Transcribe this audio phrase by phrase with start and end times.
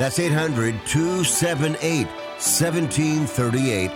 [0.00, 3.90] That's 800 278 1738.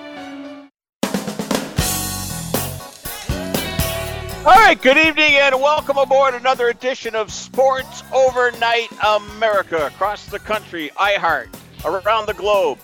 [4.45, 10.39] All right, good evening and welcome aboard another edition of Sports Overnight America across the
[10.39, 11.49] country, iHeart,
[11.87, 12.79] around the globe,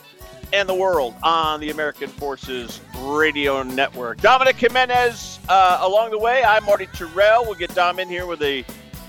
[0.55, 4.23] and the world on the American Forces Radio Network.
[4.23, 6.43] Dominic Jimenez uh, along the way.
[6.43, 7.45] I'm Marty Tirrell.
[7.45, 8.65] We'll get Dom in here with a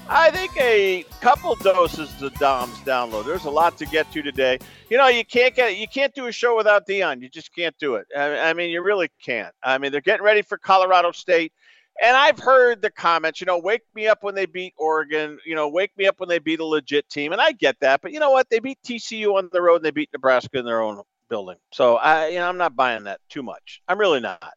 [0.10, 3.26] I think a couple doses of Dom's download.
[3.26, 4.60] There's a lot to get to today.
[4.90, 7.22] You know, you can't get you can't do a show without Dion.
[7.22, 8.08] You just can't do it.
[8.16, 9.54] I, mean, you really can't.
[9.64, 11.54] I mean, they're getting ready for Colorado State,
[12.04, 13.40] and I've heard the comments.
[13.40, 15.40] You know, wake me up when they beat Oregon.
[15.46, 18.02] You know, wake me up when they beat a legit team, and I get that.
[18.02, 18.50] But you know what?
[18.50, 21.58] They beat TCU on the road, and they beat Nebraska in their own building.
[21.72, 23.82] So I, you know, I'm not buying that too much.
[23.88, 24.54] I'm really not.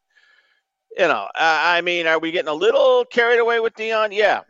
[0.97, 4.13] You know, I mean, are we getting a little carried away with Dion?
[4.13, 4.43] Yeah,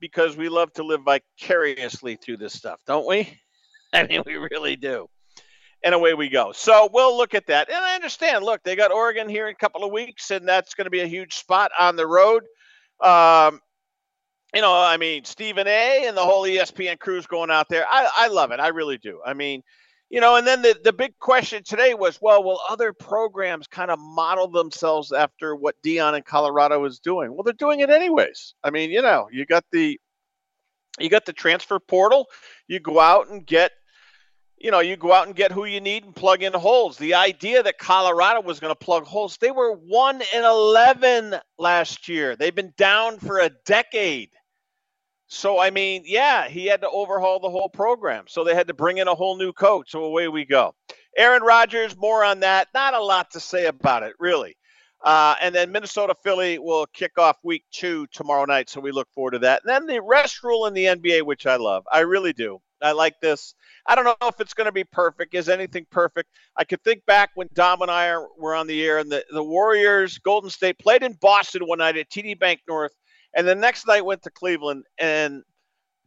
[0.00, 3.40] because we love to live vicariously through this stuff, don't we?
[3.92, 5.08] I mean, we really do.
[5.84, 6.52] And away we go.
[6.52, 7.68] So we'll look at that.
[7.68, 10.74] And I understand, look, they got Oregon here in a couple of weeks, and that's
[10.74, 12.42] going to be a huge spot on the road.
[13.00, 13.60] Um,
[14.54, 17.86] you know, I mean, Stephen A and the whole ESPN crew's going out there.
[17.88, 18.60] I, I love it.
[18.60, 19.20] I really do.
[19.24, 19.62] I mean,
[20.10, 23.90] you know, and then the, the big question today was, well, will other programs kind
[23.90, 27.32] of model themselves after what Dion in Colorado is doing?
[27.32, 28.54] Well, they're doing it anyways.
[28.64, 30.00] I mean, you know, you got the
[30.98, 32.26] you got the transfer portal.
[32.66, 33.72] You go out and get,
[34.56, 36.96] you know, you go out and get who you need and plug in holes.
[36.96, 42.08] The idea that Colorado was going to plug holes, they were one in eleven last
[42.08, 42.34] year.
[42.34, 44.30] They've been down for a decade.
[45.28, 48.24] So I mean, yeah, he had to overhaul the whole program.
[48.28, 49.92] So they had to bring in a whole new coach.
[49.92, 50.74] So away we go.
[51.16, 52.68] Aaron Rodgers, more on that.
[52.74, 54.56] Not a lot to say about it, really.
[55.02, 58.70] Uh, and then Minnesota Philly will kick off week two tomorrow night.
[58.70, 59.62] So we look forward to that.
[59.64, 61.84] And then the rest rule in the NBA, which I love.
[61.92, 62.60] I really do.
[62.80, 63.54] I like this.
[63.86, 65.34] I don't know if it's going to be perfect.
[65.34, 66.30] Is anything perfect?
[66.56, 69.42] I could think back when Dom and I were on the air and the, the
[69.42, 72.90] Warriors, Golden State played in Boston one night at TD Banknorth
[73.34, 75.42] and the next night went to Cleveland and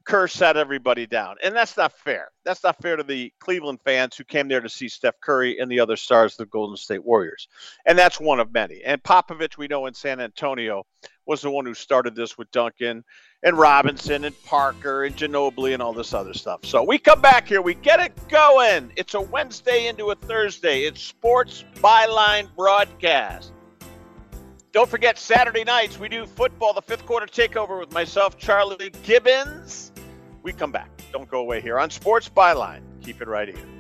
[0.04, 1.36] Kerr sat everybody down.
[1.44, 2.30] And that's not fair.
[2.44, 5.72] That's not fair to the Cleveland fans who came there to see Steph Curry and
[5.72, 7.48] the other stars of the Golden State Warriors.
[7.86, 8.82] And that's one of many.
[8.84, 10.86] And Popovich, we know in San Antonio,
[11.26, 13.04] was the one who started this with Duncan
[13.44, 16.66] and Robinson and Parker and Ginobili and all this other stuff.
[16.66, 18.92] So we come back here, we get it going.
[18.96, 20.82] It's a Wednesday into a Thursday.
[20.82, 23.54] It's Sports Byline Broadcast.
[24.72, 29.92] Don't forget, Saturday nights, we do football, the fifth quarter takeover with myself, Charlie Gibbons.
[30.44, 30.90] We come back.
[31.12, 32.82] Don't go away here on Sports Byline.
[33.02, 33.71] Keep it right here.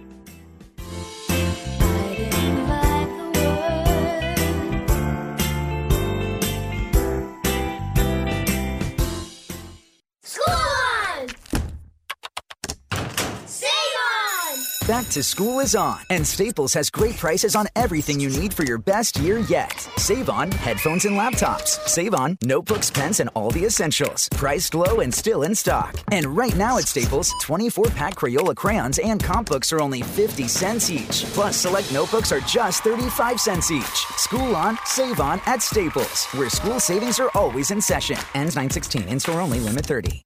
[14.92, 18.66] Back to school is on, and Staples has great prices on everything you need for
[18.66, 19.72] your best year yet.
[19.96, 21.80] Save on headphones and laptops.
[21.88, 24.28] Save on notebooks, pens, and all the essentials.
[24.36, 25.96] Priced low and still in stock.
[26.12, 30.50] And right now at Staples, 24 pack Crayola crayons and comp books are only 50
[30.50, 31.24] cents each.
[31.32, 34.06] Plus, select notebooks are just 35 cents each.
[34.18, 38.18] School on, save on at Staples, where school savings are always in session.
[38.36, 40.26] Ends 916, in store only, limit 30.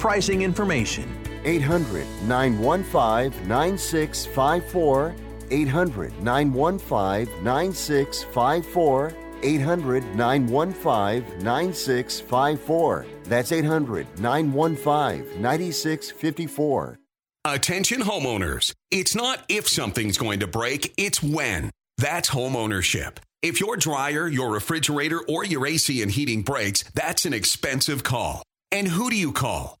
[0.01, 1.07] pricing information.
[1.45, 5.15] 800 915 9654.
[5.51, 9.13] 800 915 9654.
[9.43, 13.05] 800 915 9654.
[13.25, 16.97] That's 800 915 9654.
[17.45, 18.73] Attention homeowners.
[18.89, 21.69] It's not if something's going to break, it's when.
[21.97, 23.19] That's home ownership.
[23.43, 28.43] If your dryer, your refrigerator, or your AC and heating breaks, that's an expensive call.
[28.71, 29.80] And who do you call?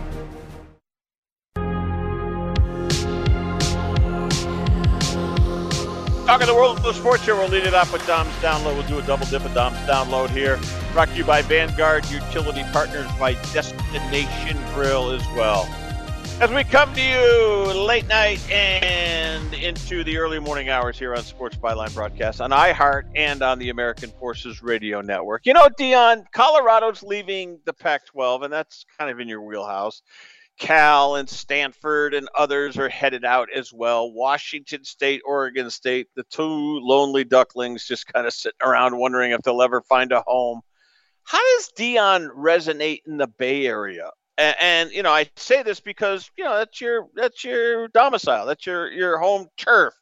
[6.31, 8.73] Talking the world of the sports here, we'll lead it off with Dom's Download.
[8.73, 10.57] We'll do a double dip of Dom's Download here.
[10.93, 15.65] Brought to you by Vanguard Utility Partners by Destination Grill as well.
[16.39, 21.21] As we come to you late night and into the early morning hours here on
[21.23, 25.45] Sports Byline Broadcast on iHeart and on the American Forces Radio Network.
[25.45, 30.01] You know, Dion, Colorado's leaving the Pac 12, and that's kind of in your wheelhouse.
[30.61, 34.11] Cal and Stanford and others are headed out as well.
[34.11, 39.41] Washington State, Oregon State, the two lonely ducklings just kind of sitting around wondering if
[39.41, 40.61] they'll ever find a home.
[41.23, 44.11] How does Dion resonate in the Bay Area?
[44.37, 48.45] And, and, you know, I say this because you know that's your that's your domicile,
[48.45, 49.95] that's your your home turf.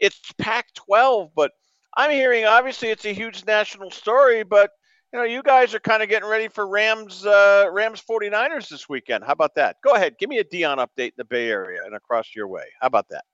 [0.00, 1.52] It's Pac-12, but
[1.94, 4.70] I'm hearing obviously it's a huge national story, but
[5.16, 8.86] you know, you guys are kind of getting ready for Rams uh, Rams 49ers this
[8.86, 9.24] weekend.
[9.24, 9.76] How about that?
[9.82, 12.64] Go ahead, give me a Dion update in the Bay Area and across your way.
[12.82, 13.24] How about that?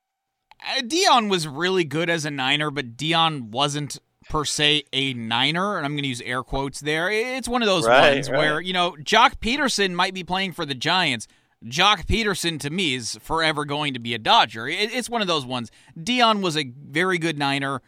[0.64, 3.99] Uh, Dion was really good as a Niner, but Dion wasn't
[4.31, 7.11] per se a Niner, and I'm going to use air quotes there.
[7.11, 8.38] It's one of those right, ones right.
[8.38, 11.26] where you know Joc Pederson might be playing for the Giants.
[11.64, 14.69] Joc Pederson to me is forever going to be a Dodger.
[14.69, 15.73] It, it's one of those ones.
[16.00, 17.82] Dion was a very good Niner.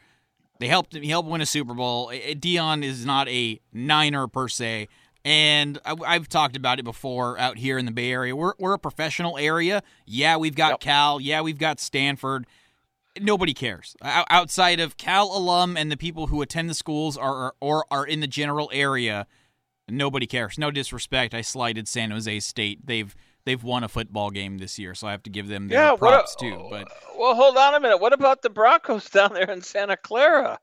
[0.61, 2.13] They helped he helped win a Super Bowl.
[2.39, 4.89] Dion is not a Niner per se,
[5.25, 8.37] and I, have talked about it before out here in the Bay Area.
[8.37, 9.83] We're we're a professional area.
[10.07, 10.81] Yeah, we've got Yep.
[10.81, 11.21] Cal.
[11.21, 12.47] Yeah, we've got Stanford.
[13.21, 17.55] Nobody cares O- outside of Cal alum and the people who attend the schools are
[17.61, 19.27] or are in the general area.
[19.89, 20.57] Nobody cares.
[20.59, 21.35] No disrespect.
[21.35, 22.87] I slighted San Jose State.
[22.87, 23.15] They've
[23.47, 25.97] they've won a football game this year, so I have to give them their Yeah,
[25.97, 26.67] props a- too.
[26.71, 27.99] But Well, hold on a minute.
[27.99, 30.59] What about the Broncos down there in Santa Clara?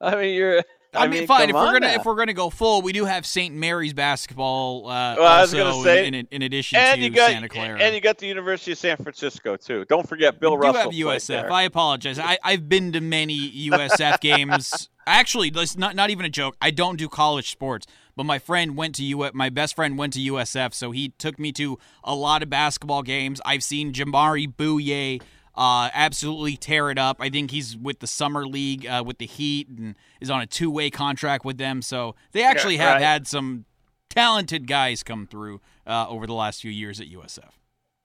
[0.00, 0.62] I mean, you're.
[0.92, 1.48] I, mean, fine.
[1.50, 1.94] If we're gonna now.
[1.94, 3.54] if we're gonna go full, we do have St.
[3.54, 4.88] Mary's basketball.
[4.88, 7.48] Uh, Well, I was gonna say- in, in, in addition and to you got Santa
[7.48, 7.78] Clara.
[7.80, 9.84] and you got the University of San Francisco too.
[9.84, 10.82] Don't forget Bill We do Russell.
[10.90, 11.48] have USF.
[11.50, 12.18] I apologize.
[12.18, 14.88] I, I've been to many USF games.
[15.06, 16.56] Actually, let's not not even a joke.
[16.60, 17.86] I don't do college sports,
[18.20, 19.30] but my friend went to U.
[19.32, 23.02] My best friend went to USF, so he took me to a lot of basketball
[23.02, 23.40] games.
[23.46, 25.22] I've seen Jamaree Bouyea
[25.54, 27.16] uh, absolutely tear it up.
[27.18, 30.46] I think he's with the summer league uh, with the Heat and is on a
[30.46, 31.80] two way contract with them.
[31.80, 33.02] So they actually have right.
[33.02, 33.64] had some
[34.10, 37.52] talented guys come through uh, over the last few years at USF.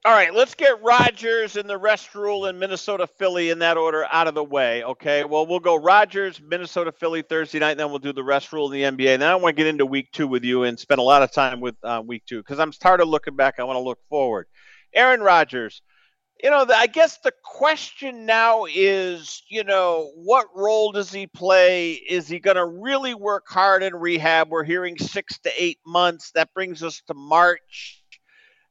[0.06, 4.06] All right, let's get Rodgers and the rest rule in Minnesota, Philly in that order
[4.12, 4.84] out of the way.
[4.84, 5.24] Okay.
[5.24, 8.98] Well, we'll go Rodgers, Minnesota, Philly Thursday night, then we'll do the rest rule in
[8.98, 9.14] the NBA.
[9.14, 11.24] And then I want to get into week two with you and spend a lot
[11.24, 13.56] of time with uh, week two because I'm tired of looking back.
[13.58, 14.46] I want to look forward.
[14.94, 15.82] Aaron Rodgers,
[16.44, 21.26] you know, the, I guess the question now is, you know, what role does he
[21.26, 21.94] play?
[21.94, 24.52] Is he going to really work hard in rehab?
[24.52, 26.30] We're hearing six to eight months.
[26.36, 28.04] That brings us to March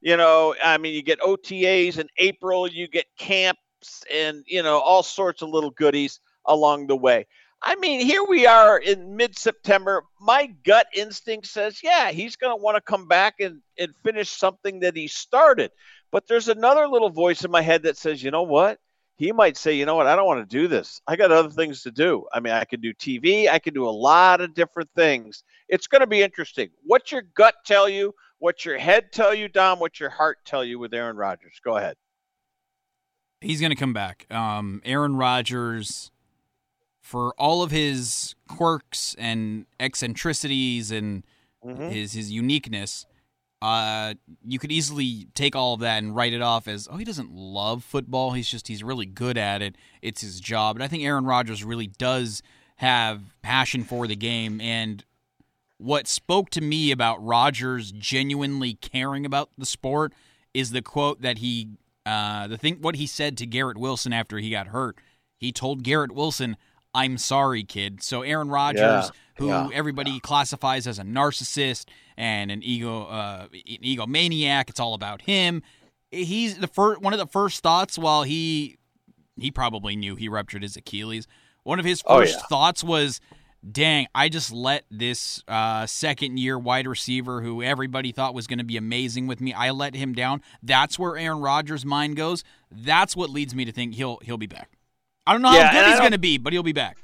[0.04, 4.78] you know, I mean, you get OTAs in April, you get camps and, you know,
[4.78, 7.26] all sorts of little goodies along the way.
[7.62, 10.04] I mean, here we are in mid September.
[10.20, 14.28] My gut instinct says, yeah, he's going to want to come back and, and finish
[14.28, 15.70] something that he started.
[16.12, 18.78] But there's another little voice in my head that says, you know what?
[19.16, 20.06] He might say, you know what?
[20.06, 21.00] I don't want to do this.
[21.06, 22.26] I got other things to do.
[22.30, 25.44] I mean, I can do TV, I can do a lot of different things.
[25.70, 26.68] It's going to be interesting.
[26.82, 28.14] What's your gut tell you?
[28.38, 29.78] What's your head tell you, Dom?
[29.78, 31.60] What's your heart tell you with Aaron Rodgers?
[31.64, 31.96] Go ahead.
[33.40, 34.26] He's going to come back.
[34.30, 36.10] Um, Aaron Rodgers,
[37.00, 41.24] for all of his quirks and eccentricities and
[41.64, 41.88] mm-hmm.
[41.88, 43.06] his his uniqueness,
[43.62, 44.14] uh,
[44.44, 47.32] you could easily take all of that and write it off as, oh, he doesn't
[47.32, 48.32] love football.
[48.32, 49.76] He's just he's really good at it.
[50.02, 50.76] It's his job.
[50.76, 52.42] And I think Aaron Rodgers really does
[52.76, 55.04] have passion for the game and
[55.78, 60.12] what spoke to me about Rodgers genuinely caring about the sport
[60.52, 61.68] is the quote that he,
[62.06, 64.98] uh, the thing, what he said to Garrett Wilson after he got hurt.
[65.36, 66.56] He told Garrett Wilson,
[66.94, 70.20] "I'm sorry, kid." So Aaron Rodgers, yeah, who yeah, everybody yeah.
[70.22, 75.62] classifies as a narcissist and an ego, uh, an egomaniac, it's all about him.
[76.10, 78.78] He's the first one of the first thoughts while he
[79.36, 81.26] he probably knew he ruptured his Achilles.
[81.64, 83.20] One of his oh, first oh, thoughts was
[83.70, 88.58] dang, I just let this uh, second year wide receiver who everybody thought was going
[88.58, 90.42] to be amazing with me, I let him down.
[90.62, 92.44] That's where Aaron Rodgers' mind goes.
[92.70, 94.70] That's what leads me to think he'll he'll be back.
[95.26, 96.98] I don't know yeah, how good he's going to be, but he'll be back.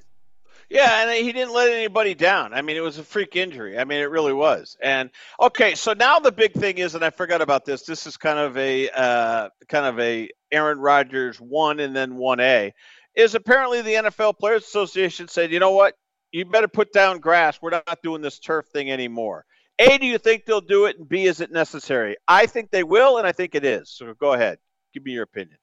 [0.69, 2.55] Yeah, and he didn't let anybody down.
[2.55, 3.76] I mean, it was a freak injury.
[3.76, 4.76] I mean, it really was.
[4.81, 7.83] And okay, so now the big thing is, and I forgot about this.
[7.83, 12.38] This is kind of a uh, kind of a Aaron Rodgers one and then one
[12.38, 12.73] A.
[13.17, 15.95] Is apparently the NFL Players Association said, you know what,
[16.32, 17.60] you better put down grass.
[17.60, 19.44] We're not doing this turf thing anymore.
[19.78, 20.99] A, do you think they'll do it?
[20.99, 22.16] And B, is it necessary?
[22.28, 23.90] I think they will, and I think it is.
[23.90, 24.58] So go ahead.
[24.92, 25.56] Give me your opinion.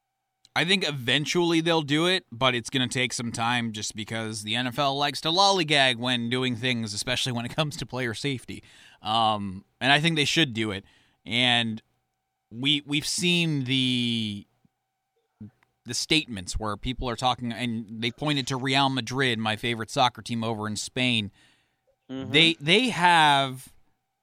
[0.55, 4.41] I think eventually they'll do it, but it's going to take some time just because
[4.41, 8.63] the NFL likes to lollygag when doing things, especially when it comes to player safety.
[9.03, 10.83] Um, and I think they should do it.
[11.27, 11.79] And
[12.50, 14.47] we we've seen the
[15.88, 20.22] the statements where people are talking and they pointed to Real Madrid, my favorite soccer
[20.22, 21.32] team over in Spain.
[22.12, 22.32] Mm-hmm.
[22.32, 23.74] They they have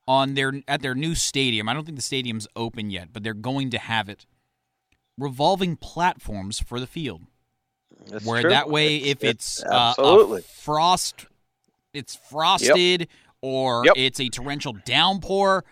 [0.06, 1.68] on their at their new stadium.
[1.68, 4.26] I don't think the stadium's open yet, but they're going to have it
[5.18, 7.23] revolving platforms for the field.
[8.06, 8.50] That's where true.
[8.50, 11.26] that way, if it's, it's uh, frost,
[11.92, 13.09] it's frosted yep.
[13.40, 13.94] or yep.
[13.97, 15.64] it's a torrential downpour,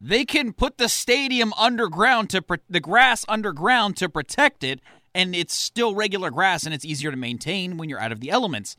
[0.00, 4.80] they can put the stadium underground to the grass underground to protect it
[5.14, 8.30] and it's still regular grass and it's easier to maintain when you're out of the
[8.30, 8.76] elements.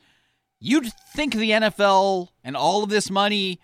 [0.59, 3.59] You'd think the NFL and all of this money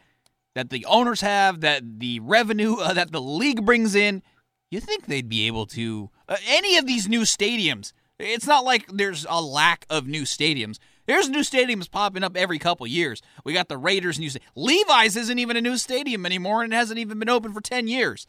[0.55, 4.23] that the owners have, that the revenue uh, that the league brings in,
[4.71, 7.91] you think they'd be able to uh, any of these new stadiums.
[8.17, 10.79] It's not like there's a lack of new stadiums.
[11.05, 13.21] There's new stadiums popping up every couple years.
[13.43, 14.29] We got the Raiders new.
[14.55, 17.87] Levi's isn't even a new stadium anymore, and it hasn't even been open for ten
[17.87, 18.25] years.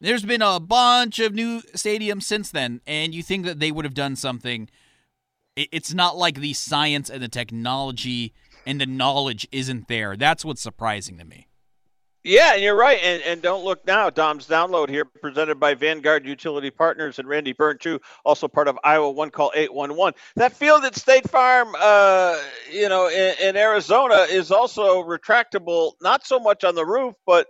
[0.00, 3.86] There's been a bunch of new stadiums since then, and you think that they would
[3.86, 4.68] have done something.
[5.56, 8.34] It's not like the science and the technology
[8.66, 10.16] and the knowledge isn't there.
[10.16, 11.46] That's what's surprising to me.
[12.24, 12.98] Yeah, and you're right.
[13.02, 14.10] And, and don't look now.
[14.10, 19.12] Dom's download here, presented by Vanguard Utility Partners and Randy Burnchu, also part of Iowa
[19.12, 20.18] One Call 811.
[20.34, 22.36] That field at State Farm, uh,
[22.70, 27.46] you know, in, in Arizona is also retractable, not so much on the roof, but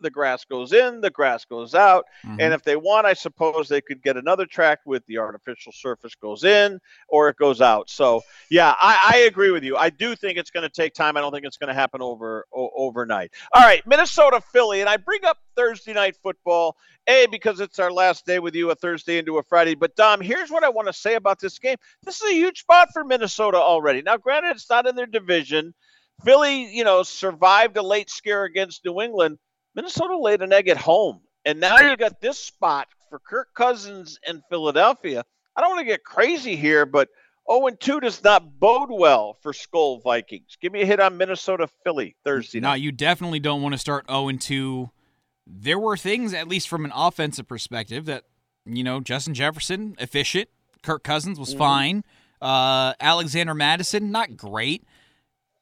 [0.00, 2.04] the grass goes in, the grass goes out.
[2.24, 2.40] Mm-hmm.
[2.40, 6.14] And if they want, I suppose they could get another track with the artificial surface
[6.14, 7.90] goes in or it goes out.
[7.90, 9.76] So, yeah, I, I agree with you.
[9.76, 11.16] I do think it's going to take time.
[11.16, 13.32] I don't think it's going to happen over o- overnight.
[13.52, 14.80] All right, Minnesota Philly.
[14.80, 16.76] And I bring up Thursday night football,
[17.06, 19.74] A, because it's our last day with you, a Thursday into a Friday.
[19.74, 21.76] But, Dom, here's what I want to say about this game.
[22.04, 24.02] This is a huge spot for Minnesota already.
[24.02, 25.74] Now, granted, it's not in their division.
[26.24, 29.38] Philly, you know, survived a late scare against New England
[29.78, 31.20] Minnesota laid an egg at home.
[31.44, 35.24] And now you got this spot for Kirk Cousins in Philadelphia.
[35.54, 37.08] I don't want to get crazy here, but
[37.48, 40.58] 0 2 does not bode well for Skol Vikings.
[40.60, 42.68] Give me a hit on Minnesota Philly Thursday night.
[42.68, 44.90] No, you definitely don't want to start 0 2
[45.46, 48.24] there were things, at least from an offensive perspective, that,
[48.66, 50.48] you know, Justin Jefferson, efficient.
[50.82, 51.58] Kirk Cousins was mm-hmm.
[51.58, 52.04] fine.
[52.42, 54.82] Uh, Alexander Mattison, not great.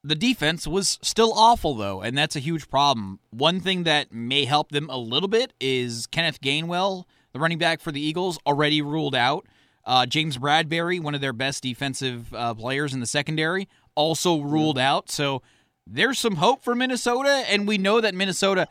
[0.07, 3.19] The defense was still awful, though, and that's a huge problem.
[3.31, 7.81] One thing that may help them a little bit is Kenneth Gainwell, the running back
[7.81, 9.49] for the Eagles, already ruled out.
[9.85, 14.79] Uh, James Bradberry, one of their best defensive uh, players in the secondary, also ruled
[14.79, 15.11] out.
[15.11, 15.43] So
[15.89, 18.69] there's some hope for Minnesota, and we know that Minnesota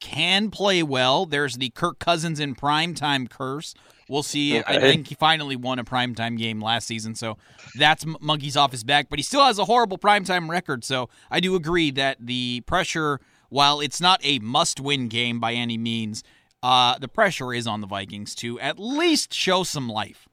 [0.00, 1.24] can play well.
[1.24, 3.74] There's the Kirk Cousins in primetime curse.
[4.08, 4.58] We'll see.
[4.58, 4.76] Okay.
[4.76, 7.38] I think he finally won a primetime game last season, so
[7.78, 9.08] that's monkeys off his back.
[9.08, 10.84] But he still has a horrible primetime record.
[10.84, 15.78] So I do agree that the pressure, while it's not a must-win game by any
[15.78, 16.22] means,
[16.62, 20.28] uh, the pressure is on the Vikings to at least show some life.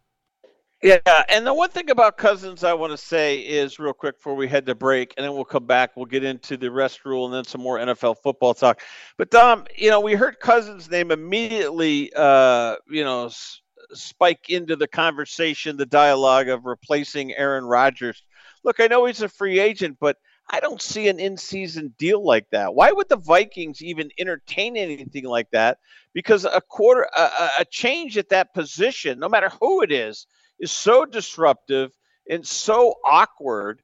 [0.83, 0.97] Yeah,
[1.29, 4.47] and the one thing about Cousins I want to say is real quick before we
[4.47, 5.91] head to break, and then we'll come back.
[5.95, 8.81] We'll get into the rest rule and then some more NFL football talk.
[9.15, 13.61] But Dom, you know, we heard Cousins' name immediately, uh, you know, s-
[13.93, 18.23] spike into the conversation, the dialogue of replacing Aaron Rodgers.
[18.63, 20.17] Look, I know he's a free agent, but
[20.49, 22.73] I don't see an in-season deal like that.
[22.73, 25.77] Why would the Vikings even entertain anything like that?
[26.15, 30.25] Because a quarter, a, a change at that position, no matter who it is
[30.61, 31.91] is so disruptive
[32.29, 33.81] and so awkward.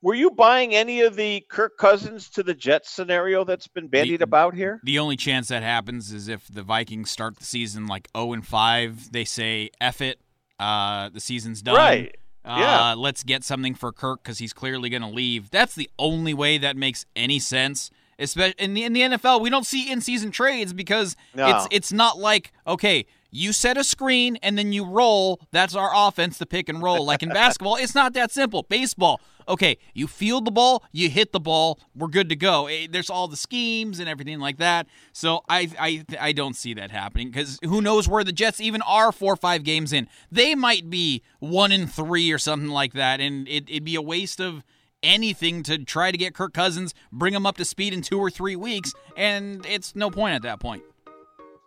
[0.00, 4.20] Were you buying any of the Kirk Cousins to the Jets scenario that's been bandied
[4.20, 4.80] the, about here?
[4.84, 8.46] The only chance that happens is if the Vikings start the season like 0 and
[8.46, 10.20] 5, they say F it,
[10.60, 11.74] uh, the season's done.
[11.74, 12.16] Right.
[12.44, 12.94] Uh, yeah.
[12.96, 15.50] let's get something for Kirk because he's clearly going to leave.
[15.50, 17.90] That's the only way that makes any sense.
[18.20, 21.48] Especially in the in the NFL, we don't see in season trades because no.
[21.48, 25.40] it's it's not like okay, you set a screen and then you roll.
[25.50, 27.04] That's our offense, the pick and roll.
[27.04, 28.62] Like in basketball, it's not that simple.
[28.62, 32.66] Baseball, okay, you field the ball, you hit the ball, we're good to go.
[32.66, 34.86] Eh, there's all the schemes and everything like that.
[35.12, 38.82] So I I I don't see that happening because who knows where the Jets even
[38.82, 40.08] are four or five games in.
[40.30, 44.02] They might be one in three or something like that, and it, it'd be a
[44.02, 44.64] waste of
[45.02, 48.30] anything to try to get Kirk Cousins, bring him up to speed in two or
[48.30, 50.82] three weeks, and it's no point at that point.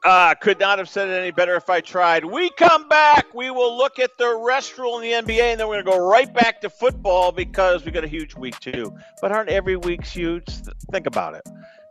[0.03, 2.25] Uh, could not have said it any better if I tried.
[2.25, 3.31] We come back.
[3.35, 5.91] We will look at the rest rule in the NBA, and then we're going to
[5.91, 8.95] go right back to football because we got a huge week, too.
[9.21, 10.45] But aren't every week's huge?
[10.91, 11.43] Think about it.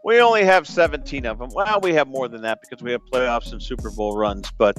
[0.02, 1.50] We only have 17 of them.
[1.52, 4.76] Well, we have more than that because we have playoffs and Super Bowl runs, but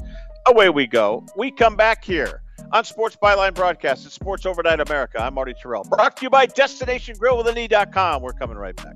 [0.47, 1.25] away we go.
[1.37, 2.41] We come back here
[2.73, 5.21] on Sports Byline Broadcast at Sports Overnight America.
[5.21, 5.87] I'm Marty Tirrell.
[5.89, 8.95] Brought to you by Destination Grill with an We're coming right back.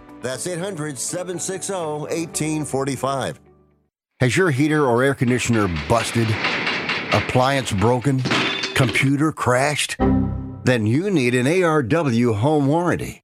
[0.21, 3.39] That's 800 760 1845.
[4.19, 6.27] Has your heater or air conditioner busted?
[7.11, 8.19] Appliance broken?
[8.75, 9.97] Computer crashed?
[10.63, 13.23] Then you need an ARW home warranty.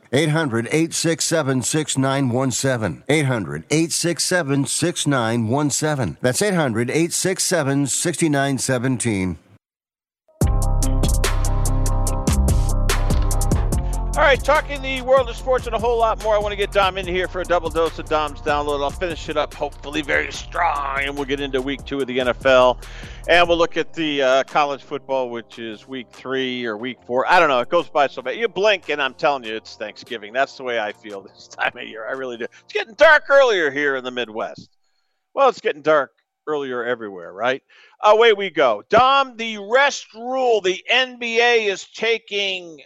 [0.13, 3.03] 800 867 6917.
[3.07, 6.17] 800 867 6917.
[6.21, 9.37] That's 800 867 6917.
[14.13, 16.35] All right, talking the world of sports and a whole lot more.
[16.35, 18.83] I want to get Dom in here for a double dose of Dom's download.
[18.83, 22.17] I'll finish it up hopefully very strong, and we'll get into week two of the
[22.17, 22.83] NFL,
[23.29, 27.25] and we'll look at the uh, college football, which is week three or week four.
[27.25, 27.61] I don't know.
[27.61, 28.35] It goes by so fast.
[28.35, 30.33] You blink, and I'm telling you, it's Thanksgiving.
[30.33, 32.05] That's the way I feel this time of year.
[32.05, 32.43] I really do.
[32.65, 34.75] It's getting dark earlier here in the Midwest.
[35.33, 36.11] Well, it's getting dark
[36.47, 37.63] earlier everywhere, right?
[38.03, 38.83] Away we go.
[38.89, 40.59] Dom, the rest rule.
[40.59, 42.81] The NBA is taking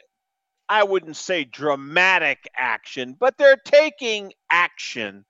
[0.68, 5.26] I wouldn't say dramatic action, but they're taking action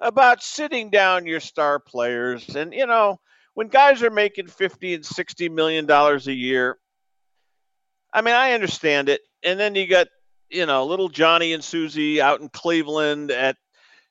[0.00, 2.48] about sitting down your star players.
[2.54, 3.20] And, you know,
[3.54, 6.78] when guys are making 50 and 60 million dollars a year,
[8.12, 9.20] I mean, I understand it.
[9.42, 10.08] And then you got,
[10.48, 13.56] you know, little Johnny and Susie out in Cleveland at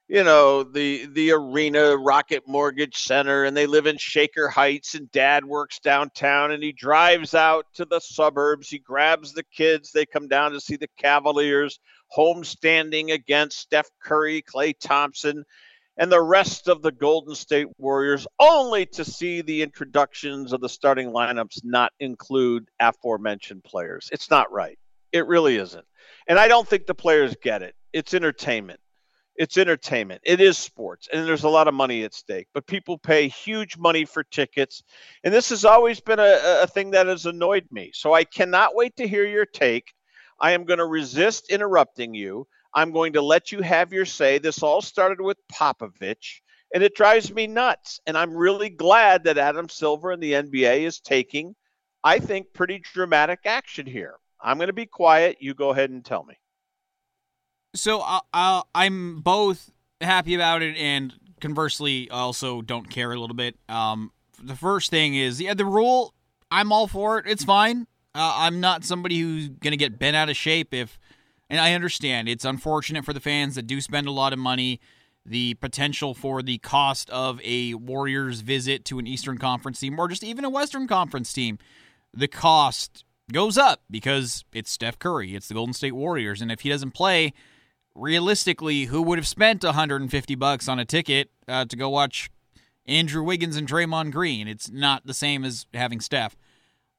[0.07, 5.11] you know the the arena rocket mortgage center and they live in shaker heights and
[5.11, 8.69] dad works downtown and he drives out to the suburbs.
[8.69, 9.91] He grabs the kids.
[9.91, 15.43] They come down to see the cavaliers home standing against steph curry klay thompson
[15.97, 20.69] and the rest of the golden state warriors only to see the introductions of the
[20.69, 24.07] starting lineups not include aforementioned players.
[24.13, 24.77] It's not right.
[25.11, 25.85] It really isn't.
[26.29, 27.75] And i don't think the players get it.
[27.91, 28.79] It's entertainment
[29.37, 30.21] it's entertainment.
[30.23, 32.47] It is sports, and there's a lot of money at stake.
[32.53, 34.83] But people pay huge money for tickets,
[35.23, 37.91] and this has always been a, a thing that has annoyed me.
[37.93, 39.93] So I cannot wait to hear your take.
[40.39, 42.47] I am going to resist interrupting you.
[42.73, 44.39] I'm going to let you have your say.
[44.39, 46.41] This all started with Popovich,
[46.73, 47.99] and it drives me nuts.
[48.07, 51.55] And I'm really glad that Adam Silver and the NBA is taking,
[52.03, 54.15] I think, pretty dramatic action here.
[54.41, 55.37] I'm going to be quiet.
[55.39, 56.35] You go ahead and tell me.
[57.77, 63.35] So I, I, I'm both happy about it and conversely also don't care a little
[63.35, 63.55] bit.
[63.69, 64.11] Um,
[64.41, 66.13] the first thing is yeah, the rule.
[66.49, 67.25] I'm all for it.
[67.27, 67.87] It's fine.
[68.15, 70.99] Uh, I'm not somebody who's gonna get bent out of shape if,
[71.49, 74.79] and I understand it's unfortunate for the fans that do spend a lot of money.
[75.25, 80.07] The potential for the cost of a Warriors visit to an Eastern Conference team or
[80.07, 81.59] just even a Western Conference team,
[82.13, 86.61] the cost goes up because it's Steph Curry, it's the Golden State Warriors, and if
[86.61, 87.33] he doesn't play,
[87.97, 92.29] realistically, who would have spent 150 bucks on a ticket uh, to go watch
[92.85, 94.47] Andrew Wiggins and Draymond Green?
[94.47, 96.37] It's not the same as having Steph.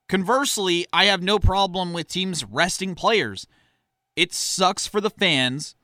[0.08, 3.46] Conversely, I have no problem with teams resting players.
[4.16, 5.76] It sucks for the fans,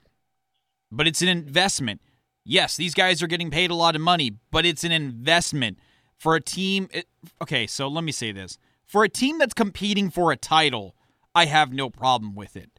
[0.90, 2.00] but it's an investment.
[2.44, 5.78] Yes, these guys are getting paid a lot of money, but it's an investment
[6.18, 6.88] for a team.
[6.92, 7.06] It,
[7.40, 8.58] okay, so let me say this.
[8.84, 10.94] For a team that's competing for a title,
[11.34, 12.73] I have no problem with it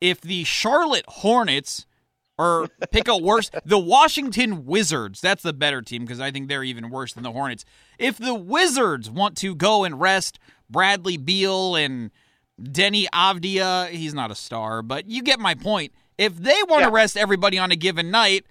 [0.00, 1.86] if the Charlotte Hornets
[2.38, 6.64] or pick a worse the Washington Wizards, that's the better team because I think they're
[6.64, 7.64] even worse than the Hornets.
[7.98, 10.38] If the Wizards want to go and rest
[10.70, 12.10] Bradley Beal and
[12.60, 15.92] Deni Avdija, he's not a star, but you get my point.
[16.16, 16.94] If they want to yeah.
[16.94, 18.44] rest everybody on a given night,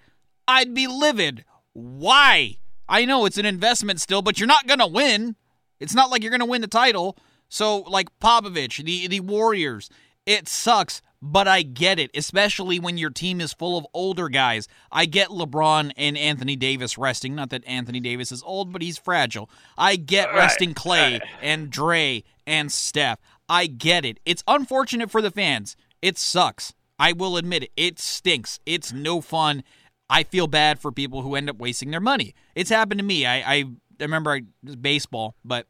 [0.46, 1.44] I'd be livid.
[1.72, 2.58] Why?
[2.88, 5.36] I know it's an investment still, but you're not going to win.
[5.78, 7.18] It's not like you're going to win the title.
[7.50, 9.88] So, like Popovich, the the Warriors,
[10.28, 14.68] it sucks but I get it, especially when your team is full of older guys.
[14.92, 17.34] I get LeBron and Anthony Davis resting.
[17.34, 19.50] Not that Anthony Davis is old, but he's fragile.
[19.76, 20.36] I get right.
[20.36, 23.18] resting Klay and Dre and Steph.
[23.48, 24.20] I get it.
[24.24, 25.76] It's unfortunate for the fans.
[26.00, 26.74] It sucks.
[26.98, 27.72] I will admit it.
[27.76, 28.60] It stinks.
[28.66, 29.64] It's no fun.
[30.10, 32.34] I feel bad for people who end up wasting their money.
[32.54, 33.26] It's happened to me.
[33.26, 33.64] I, I
[34.00, 34.42] remember I,
[34.80, 35.66] baseball, but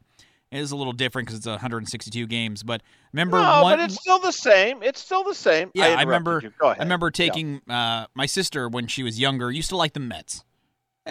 [0.51, 2.63] it is a little different because it's 162 games.
[2.63, 2.81] But
[3.13, 4.81] remember, no, one, but it's still the same.
[4.81, 5.71] It's still the same.
[5.73, 6.41] Yeah, I, I remember.
[6.63, 8.01] I remember taking yeah.
[8.01, 9.51] uh, my sister when she was younger.
[9.51, 10.43] Used to like the Mets.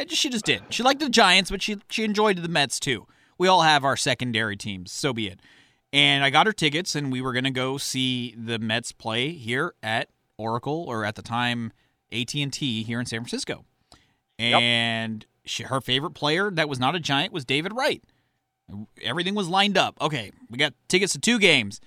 [0.09, 0.62] She just did.
[0.70, 3.07] She liked the Giants, but she she enjoyed the Mets too.
[3.37, 4.92] We all have our secondary teams.
[4.92, 5.40] So be it.
[5.92, 9.74] And I got her tickets, and we were gonna go see the Mets play here
[9.83, 11.72] at Oracle, or at the time
[12.12, 13.64] AT and T here in San Francisco,
[14.38, 15.29] and yep.
[15.44, 18.03] she, her favorite player that was not a Giant was David Wright.
[19.02, 19.96] Everything was lined up.
[20.00, 21.81] Okay, we got tickets to two games.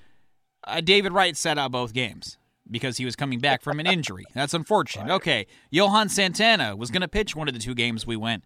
[0.63, 2.37] Uh, David Wright sat out both games
[2.69, 4.25] because he was coming back from an injury.
[4.33, 5.11] That's unfortunate.
[5.11, 8.43] Okay, Johan Santana was going to pitch one of the two games we went.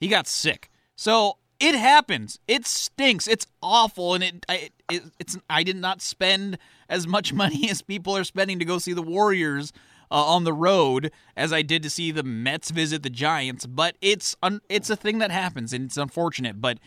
[0.00, 0.70] He got sick.
[0.96, 2.38] So it happens.
[2.46, 3.26] It stinks.
[3.26, 5.38] It's awful, and it, it, it, it's.
[5.48, 9.02] I did not spend as much money as people are spending to go see the
[9.02, 9.72] Warriors
[10.10, 13.66] uh, on the road as I did to see the Mets visit the Giants.
[13.66, 16.60] But it's un, it's a thing that happens, and it's unfortunate.
[16.60, 16.78] But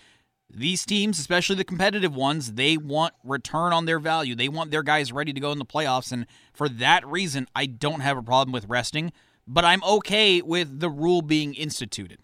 [0.50, 4.36] these teams, especially the competitive ones, they want return on their value.
[4.36, 6.12] They want their guys ready to go in the playoffs.
[6.12, 9.12] And for that reason, I don't have a problem with resting,
[9.48, 12.20] but I'm okay with the rule being instituted.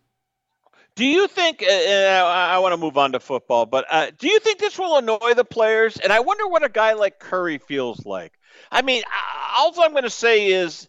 [0.96, 4.28] Do you think, uh, uh I, want to move on to football, but uh, do
[4.28, 5.98] you think this will annoy the players?
[5.98, 8.40] And I wonder what a guy like Curry feels like.
[8.72, 9.04] I mean,
[9.58, 10.88] all I'm going to say is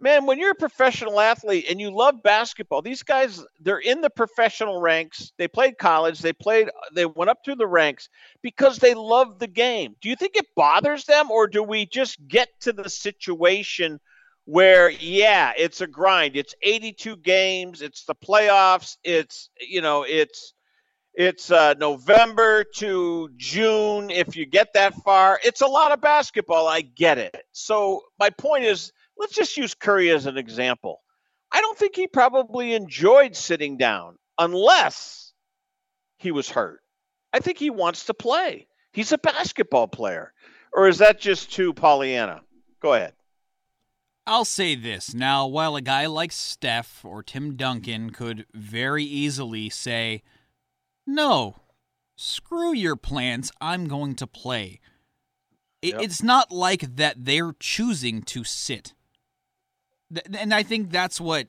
[0.00, 4.10] man, when you're a professional athlete and you love basketball, these guys they're in the
[4.10, 5.32] professional ranks.
[5.38, 8.08] They played college, they played they went up through the ranks
[8.42, 9.96] because they love the game.
[10.00, 14.00] Do you think it bothers them or do we just get to the situation
[14.44, 16.34] where yeah, it's a grind.
[16.34, 20.54] It's 82 games, it's the playoffs, it's you know, it's
[21.18, 24.08] it's uh, November to June.
[24.08, 26.68] If you get that far, it's a lot of basketball.
[26.68, 27.34] I get it.
[27.50, 31.02] So my point is, let's just use Curry as an example.
[31.52, 35.32] I don't think he probably enjoyed sitting down unless
[36.18, 36.80] he was hurt.
[37.32, 38.66] I think he wants to play.
[38.92, 40.32] He's a basketball player.
[40.72, 42.42] Or is that just too Pollyanna?
[42.80, 43.14] Go ahead.
[44.26, 45.14] I'll say this.
[45.14, 50.22] Now, while a guy like Steph or Tim Duncan could very easily say,
[51.06, 51.56] no,
[52.14, 54.80] screw your plans, I'm going to play.
[55.80, 56.02] Yep.
[56.02, 58.92] It's not like that they're choosing to sit
[60.36, 61.48] and I think that's what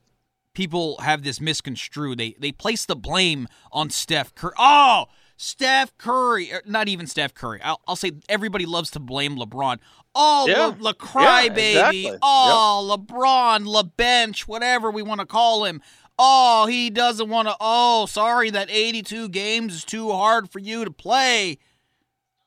[0.53, 2.17] people have this misconstrued.
[2.17, 4.53] They they place the blame on Steph Curry.
[4.57, 5.05] Oh,
[5.41, 7.61] Steph Curry, er, not even Steph Curry.
[7.63, 9.77] I'll, I'll say everybody loves to blame LeBron.
[10.13, 10.65] Oh, yeah.
[10.65, 12.01] Le, Le Cry yeah, baby.
[12.07, 12.19] Exactly.
[12.21, 13.07] Oh, yep.
[13.07, 15.81] LeBron, Le Bench, whatever we want to call him.
[16.17, 17.55] Oh, he doesn't want to.
[17.61, 21.57] Oh, sorry that 82 games is too hard for you to play.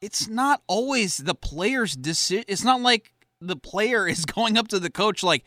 [0.02, 2.44] It's not always the player's decision.
[2.46, 5.44] It's not like the player is going up to the coach like,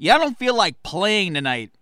[0.00, 1.72] yeah, I don't feel like playing tonight.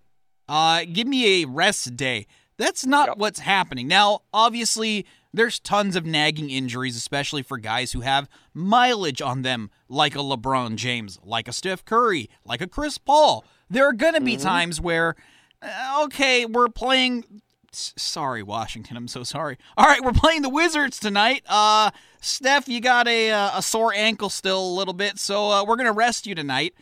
[0.49, 2.27] Uh, give me a rest day.
[2.57, 3.19] That's not yep.
[3.19, 3.87] what's happening.
[3.87, 9.71] Now, obviously, there's tons of nagging injuries, especially for guys who have mileage on them,
[9.89, 13.45] like a LeBron James, like a Steph Curry, like a Chris Paul.
[13.71, 14.43] There are going to be mm-hmm.
[14.43, 15.15] times where,
[15.63, 17.25] uh, okay, we're playing.
[17.71, 18.97] Sorry, Washington.
[18.97, 19.59] I'm so sorry.
[19.77, 21.45] All right, we're playing the Wizards tonight.
[21.47, 25.65] Uh, Steph, you got a uh, a sore ankle still a little bit, so uh,
[25.65, 26.75] we're gonna rest you tonight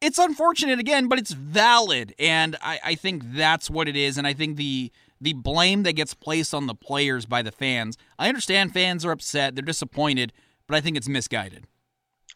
[0.00, 4.16] it's unfortunate again, but it's valid, and I, I think that's what it is.
[4.18, 7.98] And I think the the blame that gets placed on the players by the fans.
[8.18, 10.32] I understand fans are upset, they're disappointed,
[10.66, 11.66] but I think it's misguided.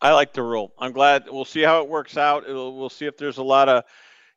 [0.03, 0.74] I like the rule.
[0.79, 1.24] I'm glad.
[1.31, 2.46] We'll see how it works out.
[2.46, 3.85] It'll, we'll see if there's a lot of,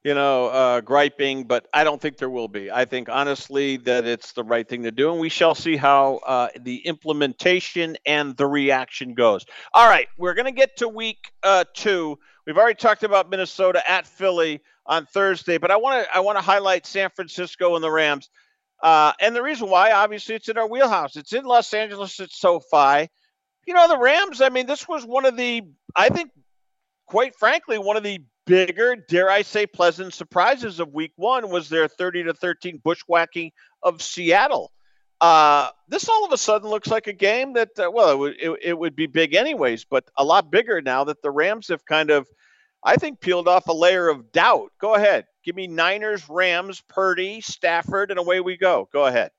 [0.03, 2.71] you know, uh, griping, but I don't think there will be.
[2.71, 6.21] I think honestly that it's the right thing to do, and we shall see how
[6.25, 9.45] uh, the implementation and the reaction goes.
[9.73, 12.19] All right, we're going to get to week uh, two.
[12.45, 16.37] We've already talked about Minnesota at Philly on Thursday, but I want to I want
[16.37, 18.29] to highlight San Francisco and the Rams.
[18.81, 21.15] Uh, and the reason why, obviously, it's in our wheelhouse.
[21.15, 23.09] It's in Los Angeles at SoFi.
[23.65, 24.39] You know, the Rams.
[24.39, 25.63] I mean, this was one of the,
[25.95, 26.29] I think,
[27.07, 31.69] quite frankly, one of the bigger, dare I say, pleasant surprises of Week One was
[31.69, 33.51] their 30 to 13 bushwhacking
[33.83, 34.71] of Seattle.
[35.19, 38.35] Uh, this all of a sudden looks like a game that, uh, well, it would,
[38.39, 41.85] it, it would be big anyways, but a lot bigger now that the Rams have
[41.85, 42.27] kind of,
[42.83, 44.71] I think, peeled off a layer of doubt.
[44.79, 45.25] Go ahead.
[45.43, 48.87] Give me Niners, Rams, Purdy, Stafford, and away we go.
[48.93, 49.31] Go ahead.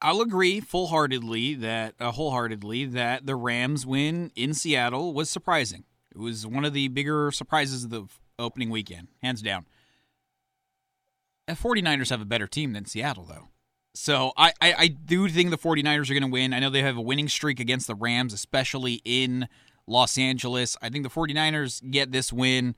[0.00, 5.84] I'll agree full heartedly that, uh, wholeheartedly, that the Rams win in Seattle was surprising.
[6.14, 8.04] It was one of the bigger surprises of the
[8.38, 9.66] opening weekend, hands down.
[11.46, 13.48] The 49ers have a better team than Seattle, though.
[13.94, 16.54] So I, I, I do think the 49ers are going to win.
[16.54, 19.48] I know they have a winning streak against the Rams, especially in
[19.86, 20.76] Los Angeles.
[20.80, 22.74] I think the 49ers get this win.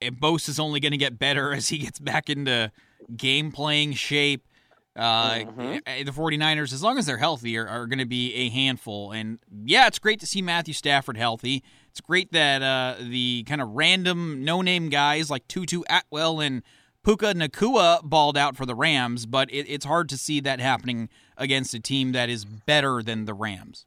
[0.00, 2.72] And Bosa is only going to get better as he gets back into
[3.16, 4.46] game playing shape.
[4.94, 5.76] Uh, mm-hmm.
[5.86, 9.12] Eh, the 49ers, as long as they're healthy, are, are going to be a handful.
[9.12, 11.62] And yeah, it's great to see Matthew Stafford healthy.
[11.92, 16.62] It's great that uh, the kind of random no name guys like Tutu Atwell and
[17.04, 21.10] Puka Nacua balled out for the Rams, but it, it's hard to see that happening
[21.36, 23.84] against a team that is better than the Rams.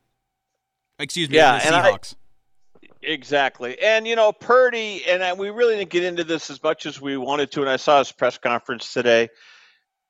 [1.00, 2.14] Excuse me, yeah, the Seahawks.
[3.02, 3.80] Exactly.
[3.82, 7.02] And, you know, Purdy, and I, we really didn't get into this as much as
[7.02, 7.62] we wanted to.
[7.62, 9.30] And I saw his press conference today.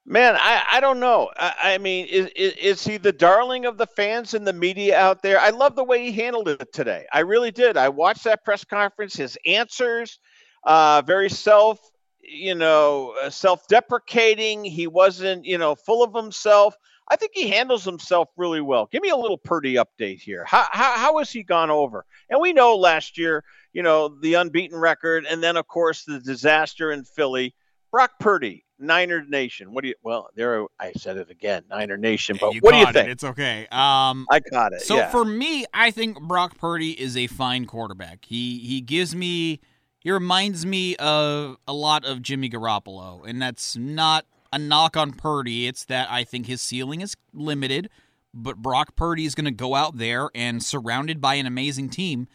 [0.07, 1.31] Man, I, I don't know.
[1.35, 4.99] I, I mean, is, is, is he the darling of the fans and the media
[4.99, 5.39] out there?
[5.39, 7.05] I love the way he handled it today.
[7.11, 7.75] I really did.
[7.75, 10.19] I watched that press conference, his answers,
[10.63, 11.79] uh, very self,
[12.21, 14.63] you know, uh, self deprecating.
[14.63, 16.75] He wasn't, you know, full of himself.
[17.07, 18.87] I think he handles himself really well.
[18.91, 20.43] Give me a little Purdy update here.
[20.45, 22.05] How, how, how has he gone over?
[22.29, 26.19] And we know last year, you know, the unbeaten record, and then, of course, the
[26.19, 27.55] disaster in Philly.
[27.91, 29.73] Brock Purdy, Niner Nation.
[29.73, 32.77] What do you, well, there, I said it again, Niner Nation, but you what do
[32.77, 33.07] you think?
[33.07, 33.11] It.
[33.11, 33.67] It's okay.
[33.71, 34.81] Um, I caught it.
[34.81, 35.09] So yeah.
[35.09, 38.25] for me, I think Brock Purdy is a fine quarterback.
[38.25, 39.59] He he gives me
[39.99, 45.13] he reminds me of a lot of Jimmy Garoppolo, and that's not a knock on
[45.13, 45.67] Purdy.
[45.67, 47.89] It's that I think his ceiling is limited,
[48.33, 52.27] but Brock Purdy is going to go out there and surrounded by an amazing team,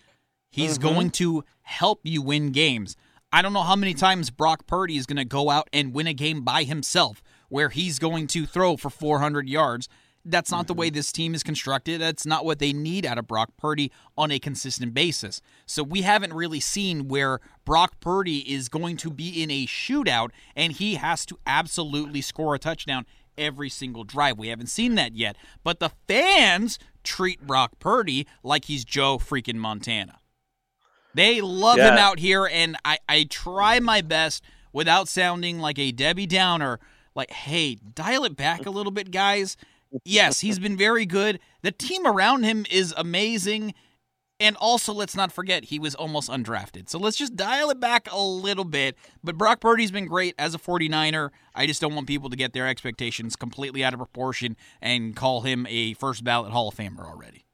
[0.50, 0.82] he's Mhm.
[0.82, 2.96] going to help you win games.
[3.32, 6.08] I don't know how many times Brock Purdy is going to go out and win
[6.08, 9.88] a game by himself where he's going to throw for 400 yards.
[10.24, 10.96] That's not the way mm-hmm.
[10.96, 12.00] this team is constructed.
[12.00, 15.40] That's not what they need out of Brock Purdy on a consistent basis.
[15.64, 20.30] So we haven't really seen where Brock Purdy is going to be in a shootout
[20.56, 23.06] and he has to absolutely score a touchdown
[23.38, 24.38] every single drive.
[24.38, 25.36] We haven't seen that yet.
[25.62, 30.19] But the fans treat Brock Purdy like he's Joe freaking Montana.
[31.14, 35.92] They love him out here, and I, I try my best without sounding like a
[35.92, 36.78] Debbie Downer.
[37.14, 39.56] Like, hey, dial it back a little bit, guys.
[40.04, 41.40] Yes, he's been very good.
[41.62, 43.74] The team around him is amazing.
[44.38, 46.88] And also, let's not forget, he was almost undrafted.
[46.88, 48.96] So let's just dial it back a little bit.
[49.22, 51.28] But Brock Purdy's been great as a 49er.
[51.54, 55.42] I just don't want people to get their expectations completely out of proportion and call
[55.42, 57.44] him a first ballot Hall of Famer already.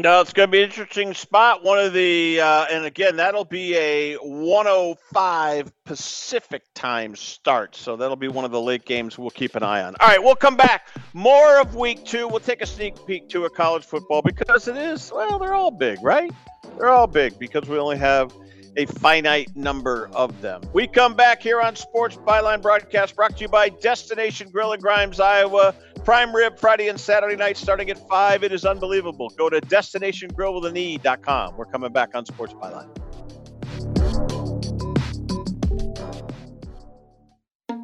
[0.00, 1.64] No, it's going to be an interesting spot.
[1.64, 7.74] One of the, uh, and again, that'll be a 105 Pacific time start.
[7.74, 9.96] So that'll be one of the late games we'll keep an eye on.
[9.98, 10.86] All right, we'll come back.
[11.14, 12.28] More of week two.
[12.28, 15.72] We'll take a sneak peek to a college football because it is, well, they're all
[15.72, 16.30] big, right?
[16.76, 18.32] They're all big because we only have
[18.76, 20.62] a finite number of them.
[20.72, 24.80] We come back here on Sports Byline Broadcast brought to you by Destination Grill and
[24.80, 25.74] Grimes, Iowa.
[26.04, 28.44] Prime rib Friday and Saturday night starting at 5.
[28.44, 29.30] It is unbelievable.
[29.36, 31.56] Go to destinationgrillwithane.com.
[31.56, 32.88] We're coming back on Sports Byline.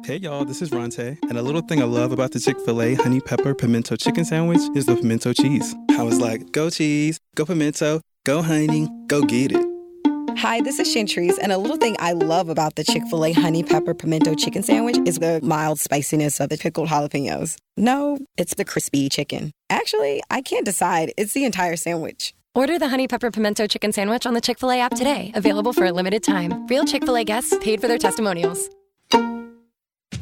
[0.05, 2.79] Hey y'all, this is Ronte, and a little thing I love about the Chick fil
[2.79, 5.73] A honey pepper pimento chicken sandwich is the pimento cheese.
[5.97, 9.64] I was like, go cheese, go pimento, go honey, go get it.
[10.37, 13.31] Hi, this is Chantrice, and a little thing I love about the Chick fil A
[13.31, 17.55] honey pepper pimento chicken sandwich is the mild spiciness of the pickled jalapenos.
[17.77, 19.51] No, it's the crispy chicken.
[19.69, 21.13] Actually, I can't decide.
[21.17, 22.33] It's the entire sandwich.
[22.53, 25.31] Order the Honey Pepper Pimento Chicken Sandwich on the Chick fil A app today.
[25.35, 26.67] Available for a limited time.
[26.67, 28.69] Real Chick fil A guests paid for their testimonials.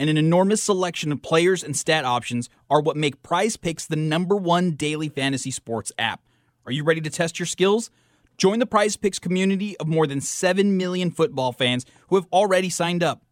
[0.00, 3.96] and an enormous selection of players and stat options are what make Prize Picks the
[3.96, 6.22] number one daily fantasy sports app.
[6.64, 7.90] Are you ready to test your skills?
[8.38, 12.70] Join the Prize Picks community of more than 7 million football fans who have already
[12.70, 13.22] signed up.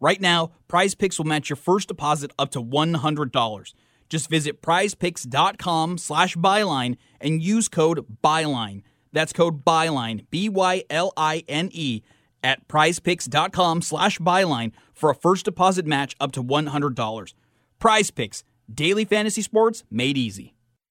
[0.00, 3.74] Right now, Prize Picks will match your first deposit up to $100.
[4.08, 8.82] Just visit prizepicks.com slash byline and use code BYLINE.
[9.12, 12.02] That's code BYLINE, B Y L I N E,
[12.44, 17.34] at prizepicks.com slash byline for a first deposit match up to $100.
[17.80, 20.53] Prize Picks, daily fantasy sports made easy.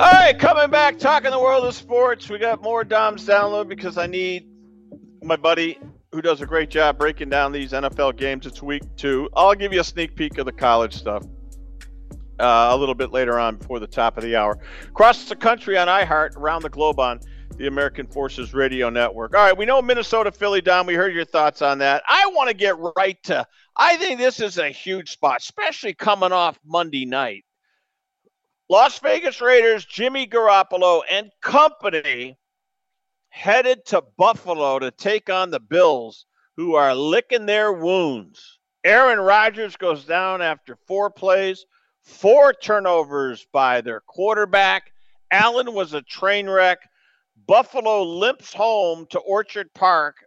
[0.00, 2.30] All right, coming back, talking the world of sports.
[2.30, 4.48] We got more Dom's download because I need
[5.22, 5.78] my buddy
[6.10, 8.46] who does a great job breaking down these NFL games.
[8.46, 9.28] It's week two.
[9.36, 11.26] I'll give you a sneak peek of the college stuff
[12.38, 14.58] uh, a little bit later on before the top of the hour.
[14.88, 17.20] Across the country on iHeart, around the globe on
[17.58, 19.36] the American Forces Radio Network.
[19.36, 20.86] All right, we know Minnesota, Philly, Dom.
[20.86, 22.02] We heard your thoughts on that.
[22.08, 23.46] I want to get right to.
[23.76, 27.44] I think this is a huge spot, especially coming off Monday night.
[28.70, 32.38] Las Vegas Raiders, Jimmy Garoppolo and company
[33.28, 36.24] headed to Buffalo to take on the Bills,
[36.56, 38.60] who are licking their wounds.
[38.84, 41.66] Aaron Rodgers goes down after four plays,
[42.02, 44.92] four turnovers by their quarterback.
[45.32, 46.78] Allen was a train wreck.
[47.48, 50.18] Buffalo limps home to Orchard Park.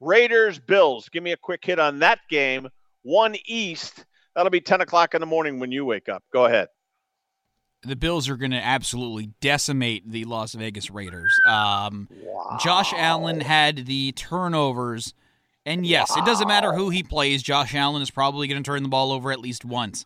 [0.00, 1.08] Raiders, Bills.
[1.10, 2.70] Give me a quick hit on that game.
[3.02, 4.04] One East.
[4.34, 6.24] That'll be 10 o'clock in the morning when you wake up.
[6.32, 6.66] Go ahead
[7.84, 11.38] the Bills are going to absolutely decimate the Las Vegas Raiders.
[11.46, 12.58] Um, wow.
[12.60, 15.14] Josh Allen had the turnovers.
[15.66, 16.22] And yes, wow.
[16.22, 17.42] it doesn't matter who he plays.
[17.42, 20.04] Josh Allen is probably going to turn the ball over at least once.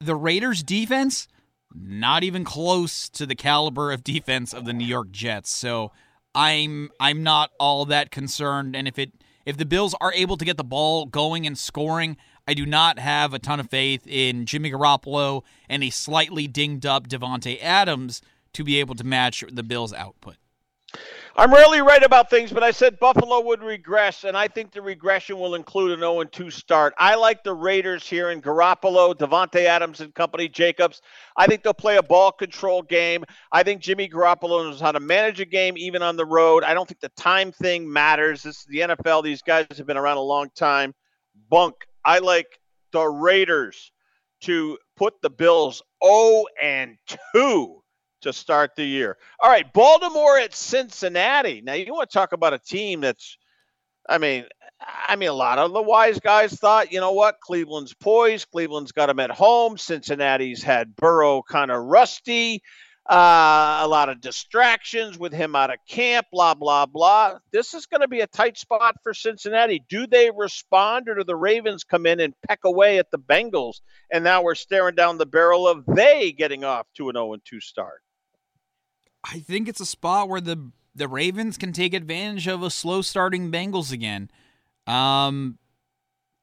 [0.00, 1.28] The Raiders' defense,
[1.74, 5.50] not even close to the caliber of defense of the New York Jets.
[5.50, 5.92] So
[6.34, 8.76] I'm I'm not all that concerned.
[8.76, 9.12] And if it
[9.46, 12.16] if the Bills are able to get the ball going and scoring,
[12.46, 16.84] I do not have a ton of faith in Jimmy Garoppolo and a slightly dinged
[16.84, 18.20] up Davante Adams
[18.52, 20.36] to be able to match the Bills' output.
[21.36, 24.80] I'm rarely right about things, but I said Buffalo would regress, and I think the
[24.80, 26.94] regression will include an 0 2 start.
[26.96, 31.02] I like the Raiders here in Garoppolo, Davante Adams and company, Jacobs.
[31.36, 33.24] I think they'll play a ball control game.
[33.50, 36.62] I think Jimmy Garoppolo knows how to manage a game even on the road.
[36.62, 38.44] I don't think the time thing matters.
[38.44, 39.24] This is the NFL.
[39.24, 40.94] These guys have been around a long time.
[41.50, 41.74] Bunk.
[42.04, 42.58] I like
[42.92, 43.92] the Raiders
[44.42, 46.96] to put the Bills 0 and
[47.34, 47.82] 2
[48.22, 49.16] to start the year.
[49.40, 51.60] All right, Baltimore at Cincinnati.
[51.62, 53.36] Now you want to talk about a team that's
[54.08, 54.44] I mean,
[54.80, 58.92] I mean a lot of the wise guys thought, you know what, Cleveland's poised, Cleveland's
[58.92, 62.62] got them at home, Cincinnati's had Burrow kind of rusty.
[63.06, 67.34] Uh, a lot of distractions with him out of camp, blah, blah, blah.
[67.52, 69.84] This is going to be a tight spot for Cincinnati.
[69.90, 73.82] Do they respond or do the Ravens come in and peck away at the Bengals?
[74.10, 77.60] And now we're staring down the barrel of they getting off to an 0 2
[77.60, 78.00] start.
[79.22, 83.02] I think it's a spot where the the Ravens can take advantage of a slow
[83.02, 84.30] starting Bengals again.
[84.86, 85.58] Um,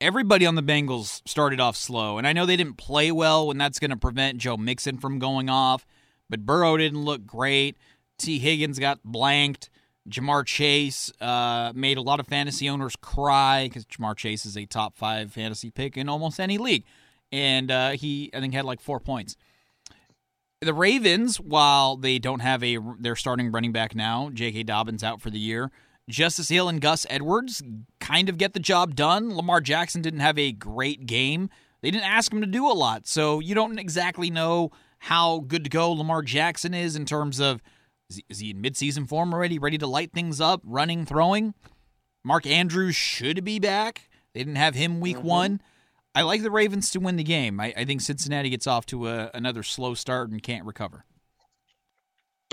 [0.01, 3.61] everybody on the Bengals started off slow, and I know they didn't play well, and
[3.61, 5.85] that's going to prevent Joe Mixon from going off.
[6.31, 7.77] But Burrow didn't look great.
[8.17, 9.69] Tee Higgins got blanked.
[10.09, 14.65] Ja'Marr Chase uh, made a lot of fantasy owners cry because Ja'Marr Chase is a
[14.65, 16.85] top five fantasy pick in almost any league,
[17.31, 19.35] and uh, he I think had like four points.
[20.61, 24.63] The Ravens, while they don't have a their starting running back now, J.K.
[24.63, 25.69] Dobbins out for the year.
[26.09, 27.61] Justice Hill and Gus Edwards
[27.99, 29.35] kind of get the job done.
[29.35, 31.49] Lamar Jackson didn't have a great game.
[31.81, 34.71] They didn't ask him to do a lot, so you don't exactly know
[35.01, 37.59] how good to go Lamar Jackson is in terms of
[38.11, 41.55] is he, is he in midseason form already, ready to light things up, running, throwing.
[42.23, 44.09] Mark Andrews should be back.
[44.33, 45.27] They didn't have him week mm-hmm.
[45.27, 45.61] one.
[46.13, 47.59] I like the Ravens to win the game.
[47.59, 51.03] I, I think Cincinnati gets off to a, another slow start and can't recover.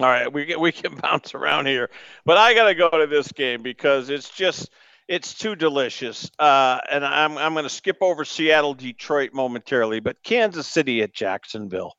[0.00, 1.90] All right, we we can bounce around here,
[2.24, 4.70] but I got to go to this game because it's just
[5.06, 6.30] it's too delicious.
[6.38, 11.12] Uh, and I'm I'm going to skip over Seattle, Detroit momentarily, but Kansas City at
[11.12, 11.92] Jacksonville.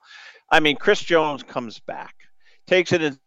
[0.51, 2.15] I mean, Chris Jones comes back,
[2.67, 3.17] takes an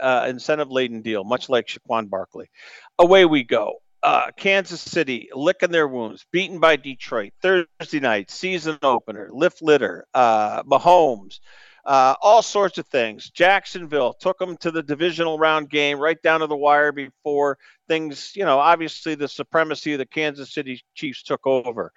[0.00, 2.50] uh, incentive laden deal, much like Saquon Barkley.
[2.98, 3.76] Away we go.
[4.02, 10.04] Uh, Kansas City licking their wounds, beaten by Detroit Thursday night, season opener, lift litter,
[10.12, 11.38] uh, Mahomes,
[11.86, 13.30] uh, all sorts of things.
[13.30, 17.56] Jacksonville took them to the divisional round game right down to the wire before
[17.88, 21.92] things, you know, obviously the supremacy of the Kansas City Chiefs took over.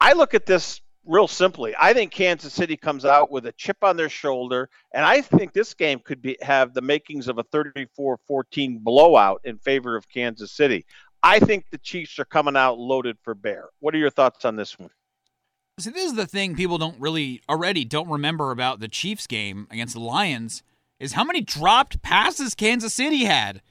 [0.00, 3.78] I look at this real simply, I think Kansas City comes out with a chip
[3.82, 7.44] on their shoulder, and I think this game could be have the makings of a
[7.44, 10.84] 34-14 blowout in favor of Kansas City.
[11.22, 13.68] I think the Chiefs are coming out loaded for bear.
[13.80, 14.90] What are your thoughts on this one?
[15.78, 19.66] See, this is the thing people don't really already don't remember about the Chiefs game
[19.70, 20.62] against the Lions
[21.00, 23.62] is how many dropped passes Kansas City had.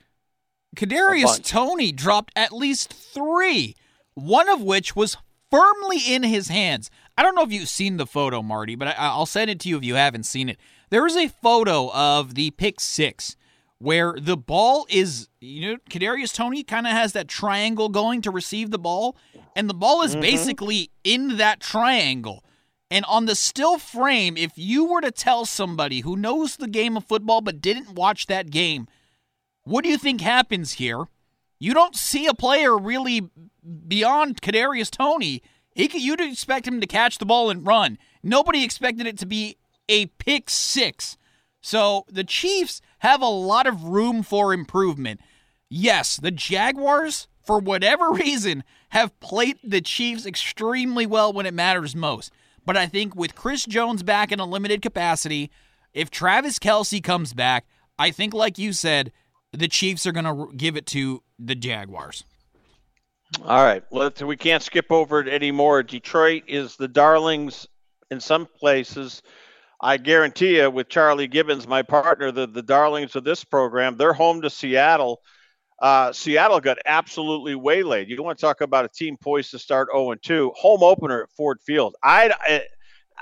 [0.76, 3.76] Kadarius Toney dropped at least three,
[4.14, 5.18] one of which was
[5.50, 6.90] firmly in his hands.
[7.22, 9.70] I don't know if you've seen the photo, Marty, but I, will send it to
[9.70, 10.58] you if you haven't seen it.
[10.90, 13.36] There is a photo of the pick six
[13.78, 18.32] where the ball is, you know, Kadarius Toney kind of has that triangle going to
[18.32, 19.16] receive the ball,
[19.56, 20.22] and the ball is mm-hmm.
[20.22, 22.44] basically in that triangle.
[22.90, 26.98] And on the still frame, if you were to tell somebody who knows the game
[26.98, 28.88] of football but didn't watch that game,
[29.64, 31.04] what do you think happens here?
[31.60, 33.30] You don't see a player really
[33.88, 35.44] beyond Kadarius Toney.
[35.74, 37.98] He could, you'd expect him to catch the ball and run.
[38.24, 39.58] Nobody expected it to be
[39.88, 41.18] a pick six.
[41.62, 45.22] So the Chiefs have a lot of room for improvement.
[45.70, 51.96] Yes, the Jaguars, for whatever reason, have played the Chiefs extremely well when it matters
[51.96, 52.32] most.
[52.66, 55.50] But I think with Chris Jones back in a limited capacity,
[55.94, 57.66] if Travis Kelce comes back,
[57.98, 59.12] I think, like you said,
[59.52, 62.24] the Chiefs are going to give it to the Jaguars.
[63.40, 63.84] All right.
[63.90, 65.84] Well, we can't skip over it anymore.
[65.84, 67.68] Detroit is the darlings
[68.10, 69.22] in some places.
[69.80, 74.14] I guarantee you, with Charlie Gibbons, my partner, the, the darlings of this program, they're
[74.14, 75.22] home to Seattle.
[75.82, 78.08] Uh, Seattle got absolutely waylaid.
[78.08, 80.52] You want to talk about a team poised to start 0 2.
[80.56, 81.96] Home opener at Ford Field.
[82.04, 82.64] I, I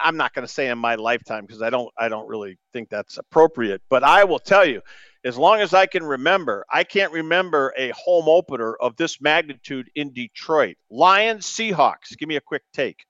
[0.02, 2.90] I'm not going to say in my lifetime because I don't I don't really think
[2.90, 3.82] that's appropriate.
[3.90, 4.82] But I will tell you,
[5.24, 9.90] as long as I can remember, I can't remember a home opener of this magnitude
[9.96, 10.78] in Detroit.
[10.90, 12.18] Lions, Seahawks.
[12.18, 13.06] Give me a quick take.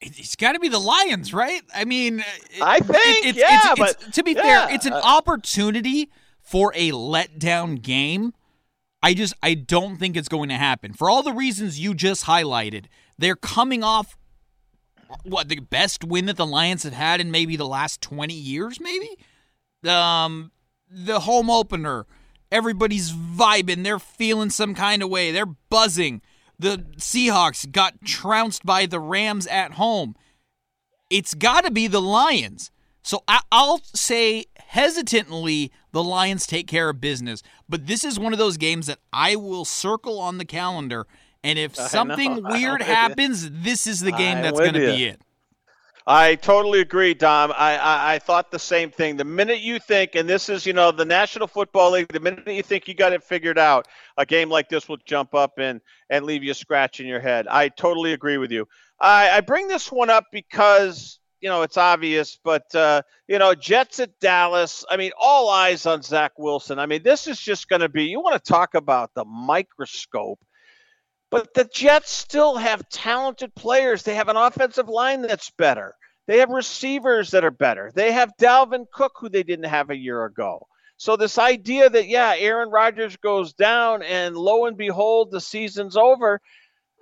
[0.00, 1.62] It's got to be the Lions, right?
[1.74, 2.24] I mean, uh,
[2.62, 4.66] I think, it, it's, yeah, it's, but it's, to be yeah.
[4.66, 8.34] fair, it's an uh, opportunity for a letdown game.
[9.02, 12.26] I just I don't think it's going to happen for all the reasons you just
[12.26, 12.86] highlighted.
[13.18, 14.16] They're coming off
[15.22, 18.80] what the best win that the Lions have had in maybe the last twenty years,
[18.80, 19.16] maybe
[19.88, 20.52] um,
[20.90, 22.06] the home opener.
[22.50, 23.82] Everybody's vibing.
[23.82, 25.32] They're feeling some kind of way.
[25.32, 26.22] They're buzzing.
[26.58, 30.14] The Seahawks got trounced by the Rams at home.
[31.10, 32.70] It's got to be the Lions.
[33.02, 33.22] So
[33.52, 37.42] I'll say hesitantly the Lions take care of business.
[37.68, 41.06] But this is one of those games that I will circle on the calendar.
[41.44, 45.22] And if something weird happens, this is the game I'm that's going to be it.
[46.08, 47.50] I totally agree, Dom.
[47.50, 49.16] I, I, I, thought the same thing.
[49.16, 52.46] The minute you think, and this is, you know, the National Football League, the minute
[52.46, 55.80] you think you got it figured out, a game like this will jump up and,
[56.08, 57.48] and leave you scratching your head.
[57.48, 58.68] I totally agree with you.
[59.00, 63.56] I, I bring this one up because, you know, it's obvious, but, uh, you know,
[63.56, 64.84] Jets at Dallas.
[64.88, 66.78] I mean, all eyes on Zach Wilson.
[66.78, 70.38] I mean, this is just going to be, you want to talk about the microscope
[71.36, 74.02] but the Jets still have talented players.
[74.02, 75.94] They have an offensive line that's better.
[76.26, 77.92] They have receivers that are better.
[77.94, 80.66] They have Dalvin Cook, who they didn't have a year ago.
[80.96, 85.94] So, this idea that, yeah, Aaron Rodgers goes down and lo and behold, the season's
[85.94, 86.40] over.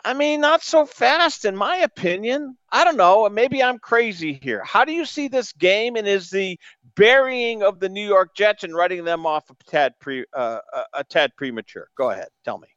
[0.04, 2.58] I mean, not so fast, in my opinion.
[2.72, 3.28] I don't know.
[3.28, 4.64] Maybe I'm crazy here.
[4.64, 5.94] How do you see this game?
[5.94, 6.58] And is the
[6.96, 10.58] burying of the New York Jets and writing them off a tad pre uh,
[10.92, 11.88] a tad premature?
[11.96, 12.73] Go ahead, tell me.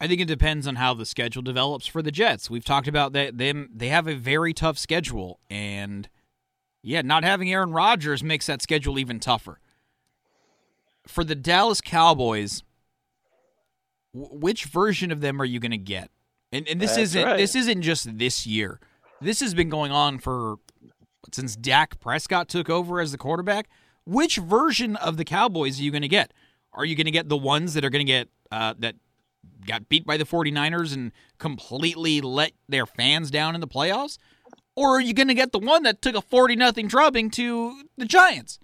[0.00, 2.48] I think it depends on how the schedule develops for the Jets.
[2.48, 6.08] We've talked about that them they have a very tough schedule and
[6.82, 9.58] yeah, not having Aaron Rodgers makes that schedule even tougher.
[11.06, 12.62] For the Dallas Cowboys,
[14.14, 16.10] w- which version of them are you going to get?
[16.52, 17.36] And and this That's isn't right.
[17.36, 18.80] this isn't just this year.
[19.20, 20.56] This has been going on for
[21.32, 23.68] since Dak Prescott took over as the quarterback.
[24.06, 26.32] Which version of the Cowboys are you going to get?
[26.72, 28.94] Are you going to get the ones that are going to get uh, that
[29.66, 34.18] got beat by the 49ers and completely let their fans down in the playoffs?
[34.76, 37.82] Or are you going to get the one that took a 40 nothing drubbing to
[37.96, 38.58] the Giants?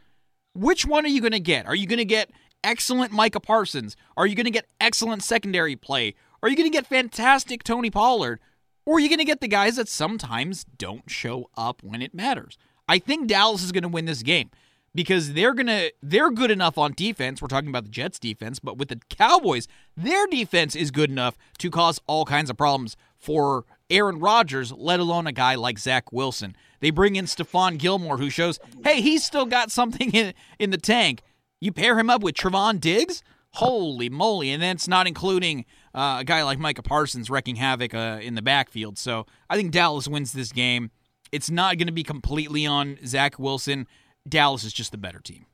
[0.54, 1.66] Which one are you going to get?
[1.66, 2.30] Are you going to get
[2.62, 3.96] excellent Micah Parsons?
[4.16, 6.14] Are you going to get excellent secondary play?
[6.42, 8.38] Are you going to get fantastic Tony Pollard?
[8.86, 12.14] Or are you going to get the guys that sometimes don't show up when it
[12.14, 12.58] matters?
[12.88, 14.50] I think Dallas is going to win this game
[14.94, 17.42] because they're gonna they're good enough on defense.
[17.42, 19.66] We're talking about the Jets defense, but with the Cowboys,
[19.96, 25.00] their defense is good enough to cause all kinds of problems for Aaron Rodgers, let
[25.00, 26.56] alone a guy like Zach Wilson.
[26.80, 30.78] They bring in Stephon Gilmore, who shows, hey, he's still got something in in the
[30.78, 31.22] tank.
[31.60, 33.22] You pair him up with Trevon Diggs.
[33.54, 34.50] Holy moly!
[34.50, 35.64] And that's not including
[35.94, 38.98] uh, a guy like Micah Parsons wrecking havoc uh, in the backfield.
[38.98, 40.90] So I think Dallas wins this game.
[41.30, 43.86] It's not going to be completely on Zach Wilson.
[44.28, 45.46] Dallas is just the better team.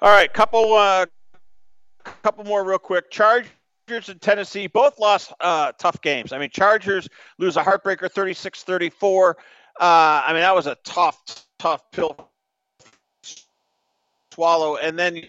[0.00, 1.06] All right, couple uh,
[2.22, 3.10] couple more real quick.
[3.10, 3.48] Chargers
[4.08, 6.32] and Tennessee both lost uh, tough games.
[6.32, 7.08] I mean, Chargers
[7.38, 9.30] lose a heartbreaker 36-34.
[9.30, 9.34] Uh,
[9.80, 12.30] I mean, that was a tough, tough pill
[14.32, 14.76] swallow.
[14.76, 15.22] And then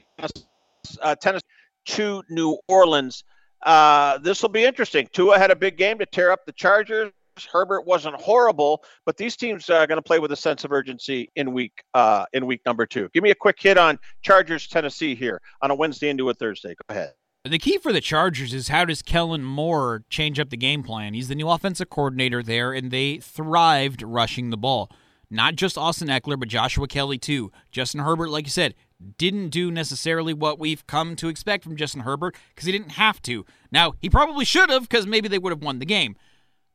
[1.01, 1.45] uh, Tennessee
[1.86, 3.24] to New Orleans.
[3.62, 5.08] Uh, this will be interesting.
[5.12, 7.12] Tua had a big game to tear up the Chargers.
[7.52, 11.32] Herbert wasn't horrible, but these teams are going to play with a sense of urgency
[11.36, 13.10] in week uh, in week number two.
[13.14, 16.70] Give me a quick hit on Chargers Tennessee here on a Wednesday into a Thursday.
[16.70, 17.14] Go ahead.
[17.46, 21.14] The key for the Chargers is how does Kellen Moore change up the game plan?
[21.14, 24.90] He's the new offensive coordinator there, and they thrived rushing the ball.
[25.30, 27.52] Not just Austin Ekeler, but Joshua Kelley too.
[27.72, 28.76] Justin Herbert, like you said,
[29.18, 33.22] didn't do necessarily what we've come to expect from Justin Herbert because he didn't have
[33.24, 33.46] to.
[33.72, 36.16] Now, he probably should have because maybe they would have won the game.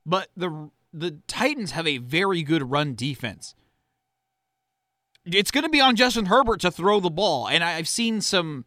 [0.08, 3.54] But the the Titans have a very good run defense.
[5.26, 7.46] It's going to be on Justin Herbert to throw the ball.
[7.46, 8.64] And I've seen some,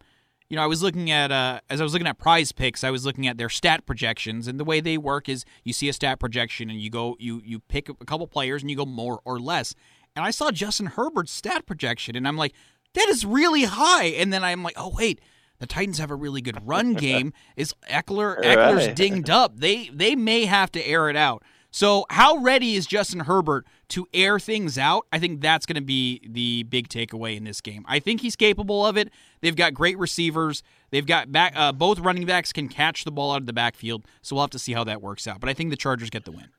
[0.48, 2.92] you know, I was looking at, uh, as I was looking at prize picks, I
[2.92, 4.48] was looking at their stat projections.
[4.48, 7.42] And the way they work is you see a stat projection and you go, you,
[7.44, 9.74] you pick a couple players and you go more or less.
[10.16, 12.54] And I saw Justin Herbert's stat projection and I'm like,
[12.94, 14.06] that is really high.
[14.06, 15.22] And then I'm like, oh, wait,
[15.62, 17.32] the Titans have a really good run game.
[17.55, 18.93] Is Ekeler right.
[18.93, 19.57] dinged up?
[19.57, 21.43] They they may have to air it out.
[21.74, 25.07] So how ready is Justin Herbert to air things out?
[25.14, 27.86] I think that's going to be the big takeaway in this game.
[27.88, 29.09] I think he's capable of it.
[29.39, 30.64] They've got great receivers.
[30.89, 34.05] They've got back uh, both running backs can catch the ball out of the backfield.
[34.22, 35.39] So we'll have to see how that works out.
[35.39, 36.49] But I think the Chargers get the win.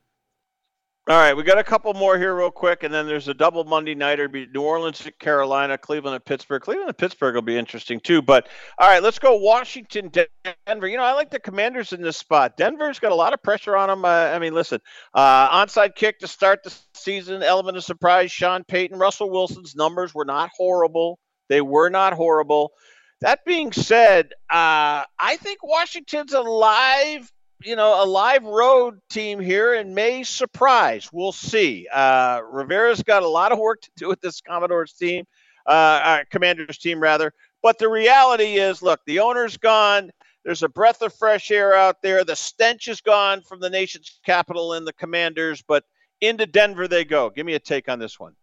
[1.05, 3.65] All right, we got a couple more here, real quick, and then there's a double
[3.65, 6.61] Monday nighter: New Orleans at Carolina, Cleveland at Pittsburgh.
[6.61, 8.21] Cleveland at Pittsburgh will be interesting too.
[8.21, 8.47] But
[8.77, 10.87] all right, let's go Washington, Denver.
[10.87, 12.55] You know, I like the Commanders in this spot.
[12.55, 14.05] Denver's got a lot of pressure on them.
[14.05, 14.79] Uh, I mean, listen,
[15.13, 18.31] uh, onside kick to start the season, element of surprise.
[18.31, 21.19] Sean Payton, Russell Wilson's numbers were not horrible.
[21.49, 22.71] They were not horrible.
[23.19, 27.29] That being said, uh, I think Washington's alive
[27.65, 31.09] you know, a live road team here and may surprise.
[31.11, 31.87] We'll see.
[31.91, 35.25] Uh, Rivera's got a lot of work to do with this Commodores team,
[35.65, 37.33] uh, uh, Commanders team rather.
[37.61, 40.11] But the reality is, look, the owner's gone.
[40.43, 42.25] There's a breath of fresh air out there.
[42.25, 45.85] The stench is gone from the nation's capital and the Commanders, but
[46.19, 47.29] into Denver they go.
[47.29, 48.35] Give me a take on this one.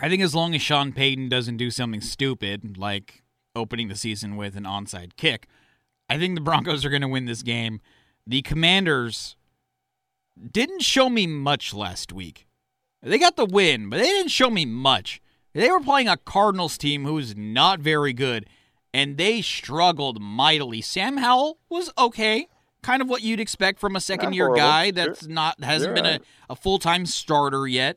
[0.00, 3.22] I think as long as Sean Payton doesn't do something stupid like
[3.54, 5.48] opening the season with an onside kick,
[6.08, 7.80] I think the Broncos are going to win this game
[8.28, 9.36] the Commanders
[10.52, 12.46] didn't show me much last week.
[13.02, 15.22] They got the win, but they didn't show me much.
[15.54, 18.46] They were playing a Cardinals team who's not very good,
[18.92, 20.82] and they struggled mightily.
[20.82, 22.48] Sam Howell was okay,
[22.82, 26.20] kind of what you'd expect from a second year guy that's not hasn't been a,
[26.50, 27.96] a full time starter yet.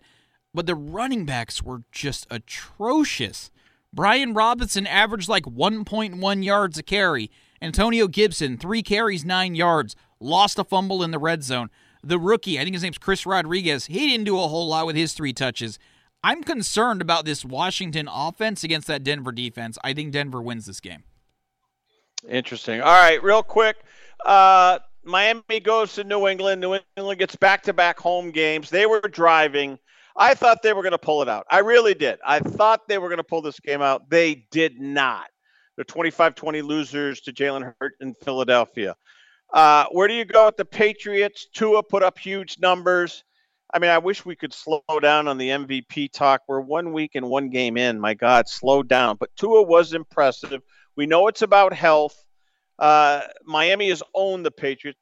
[0.53, 3.51] But the running backs were just atrocious.
[3.93, 7.29] Brian Robinson averaged like 1.1 yards a carry.
[7.61, 11.69] Antonio Gibson, three carries, nine yards lost a fumble in the red zone.
[12.03, 14.95] The rookie, I think his name's Chris Rodriguez, he didn't do a whole lot with
[14.95, 15.77] his three touches.
[16.23, 19.77] I'm concerned about this Washington offense against that Denver defense.
[19.83, 21.03] I think Denver wins this game.
[22.27, 22.81] Interesting.
[22.81, 23.77] All right, real quick.
[24.25, 26.61] Uh, Miami goes to New England.
[26.61, 28.69] New England gets back to back home games.
[28.69, 29.79] They were driving.
[30.15, 31.47] I thought they were going to pull it out.
[31.49, 32.19] I really did.
[32.25, 34.09] I thought they were going to pull this game out.
[34.09, 35.29] They did not.
[35.75, 38.95] They're 25 20 losers to Jalen Hurt in Philadelphia.
[39.53, 41.47] Uh, where do you go with the Patriots?
[41.53, 43.23] Tua put up huge numbers.
[43.73, 46.41] I mean, I wish we could slow down on the MVP talk.
[46.47, 47.99] We're one week and one game in.
[47.99, 49.17] My God, slow down.
[49.17, 50.61] But Tua was impressive.
[50.95, 52.15] We know it's about health.
[52.79, 54.99] Uh, Miami has owned the Patriots.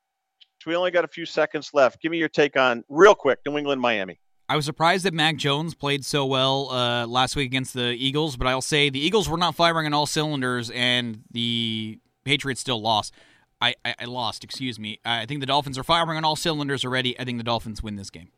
[0.65, 2.01] We only got a few seconds left.
[2.01, 4.19] Give me your take on, real quick, New England, Miami.
[4.49, 8.35] I was surprised that Mac Jones played so well uh, last week against the Eagles,
[8.35, 12.81] but I'll say the Eagles were not firing on all cylinders, and the Patriots still
[12.81, 13.13] lost.
[13.61, 14.99] I, I, I lost, excuse me.
[15.05, 17.17] I think the Dolphins are firing on all cylinders already.
[17.19, 18.29] I think the Dolphins win this game.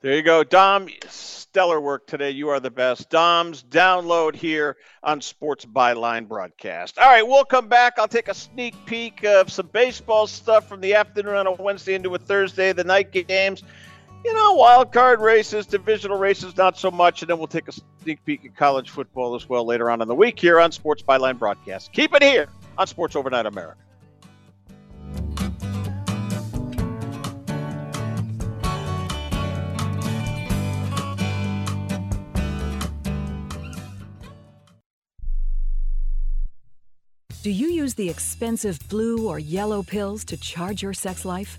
[0.00, 0.44] There you go.
[0.44, 2.30] Dom, stellar work today.
[2.30, 3.10] You are the best.
[3.10, 7.00] Dom's download here on Sports Byline broadcast.
[7.00, 7.94] All right, we'll come back.
[7.98, 11.94] I'll take a sneak peek of some baseball stuff from the afternoon on a Wednesday
[11.94, 13.64] into a Thursday, the night games.
[14.24, 17.20] You know, wild card races, divisional races, not so much.
[17.20, 17.72] And then we'll take a
[18.02, 21.02] sneak peek at college football as well later on in the week here on Sports
[21.02, 21.92] Byline broadcast.
[21.92, 22.48] Keep it here
[22.78, 23.76] on Sports Overnight America.
[37.42, 41.58] Do you use the expensive blue or yellow pills to charge your sex life?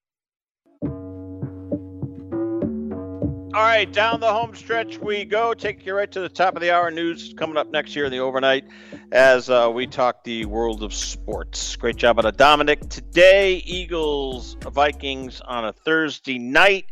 [3.53, 5.53] All right, down the home stretch we go.
[5.53, 6.89] Take you right to the top of the hour.
[6.89, 8.63] News coming up next year in the overnight
[9.11, 11.75] as uh, we talk the world of sports.
[11.75, 12.79] Great job out of Dominic.
[12.87, 16.85] Today, Eagles, Vikings on a Thursday night.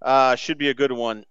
[0.00, 1.24] Uh, should be a good one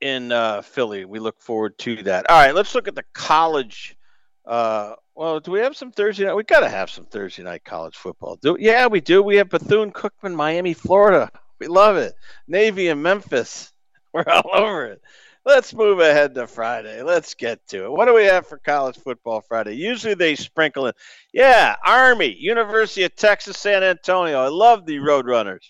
[0.00, 1.04] in uh, Philly.
[1.04, 2.28] We look forward to that.
[2.28, 3.96] All right, let's look at the college.
[4.44, 6.34] Uh, well, do we have some Thursday night?
[6.34, 8.38] We got to have some Thursday night college football.
[8.42, 9.22] Do yeah, we do.
[9.22, 11.30] We have Bethune Cookman, Miami, Florida.
[11.60, 12.14] We love it.
[12.48, 13.72] Navy and Memphis.
[14.12, 15.02] We're all over it.
[15.46, 17.02] Let's move ahead to Friday.
[17.02, 17.90] Let's get to it.
[17.90, 19.74] What do we have for college football Friday?
[19.74, 20.94] Usually they sprinkle in,
[21.34, 24.40] yeah, Army, University of Texas, San Antonio.
[24.40, 25.64] I love the Roadrunners.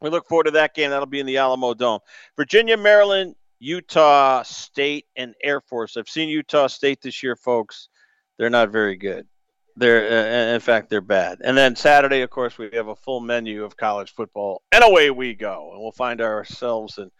[0.00, 0.90] We look forward to that game.
[0.90, 2.00] That'll be in the Alamo Dome.
[2.36, 5.96] Virginia, Maryland, Utah State, and Air Force.
[5.96, 7.88] I've seen Utah State this year, folks.
[8.38, 9.26] They're not very good.
[9.76, 11.38] They're uh, in fact they're bad.
[11.44, 15.10] And then Saturday, of course, we have a full menu of college football, and away
[15.10, 15.70] we go.
[15.72, 17.10] And we'll find ourselves in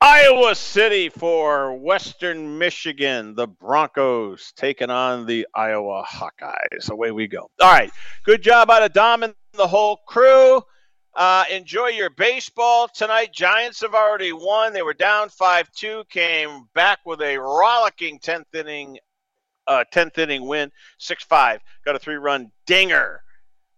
[0.00, 3.34] Iowa City for Western Michigan.
[3.34, 6.90] The Broncos taking on the Iowa Hawkeyes.
[6.90, 7.50] Away we go.
[7.60, 7.92] All right,
[8.24, 10.62] good job out of Dom and the whole crew.
[11.14, 13.32] Uh, enjoy your baseball tonight.
[13.32, 14.72] Giants have already won.
[14.72, 18.98] They were down 5 2, came back with a rollicking 10th inning
[19.70, 21.60] uh, 10th inning win, 6 5.
[21.84, 23.22] Got a three run dinger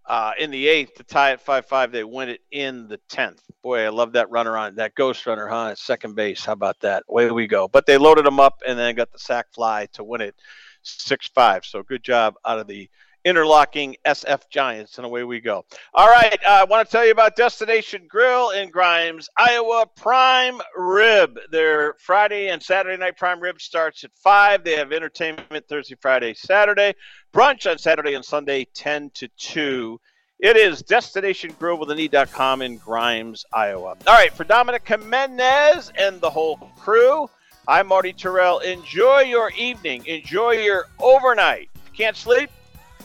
[0.06, 1.92] uh, in the eighth to tie it 5 5.
[1.92, 3.40] They win it in the 10th.
[3.62, 5.68] Boy, I love that runner on that ghost runner, huh?
[5.68, 6.44] At second base.
[6.44, 7.04] How about that?
[7.08, 7.68] Away we go.
[7.68, 10.34] But they loaded them up and then got the sac fly to win it
[10.82, 11.66] 6 5.
[11.66, 12.88] So good job out of the
[13.24, 14.98] interlocking SF Giants.
[14.98, 15.64] And away we go.
[15.94, 16.38] All right.
[16.46, 21.38] Uh, I want to tell you about Destination Grill in Grimes, Iowa Prime Rib.
[21.50, 24.64] Their Friday and Saturday night prime rib starts at 5.
[24.64, 26.94] They have entertainment Thursday, Friday, Saturday,
[27.32, 30.00] brunch on Saturday and Sunday, 10 to 2.
[30.40, 33.96] It is Destination Grill with an in Grimes, Iowa.
[34.06, 34.32] All right.
[34.32, 37.28] For Dominic Jimenez and the whole crew,
[37.68, 38.60] I'm Marty Tirrell.
[38.60, 40.04] Enjoy your evening.
[40.06, 41.70] Enjoy your overnight.
[41.96, 42.50] Can't sleep?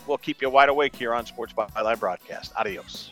[0.08, 2.54] We'll keep you wide awake here on Sports by Live Broadcast.
[2.58, 3.12] Adios.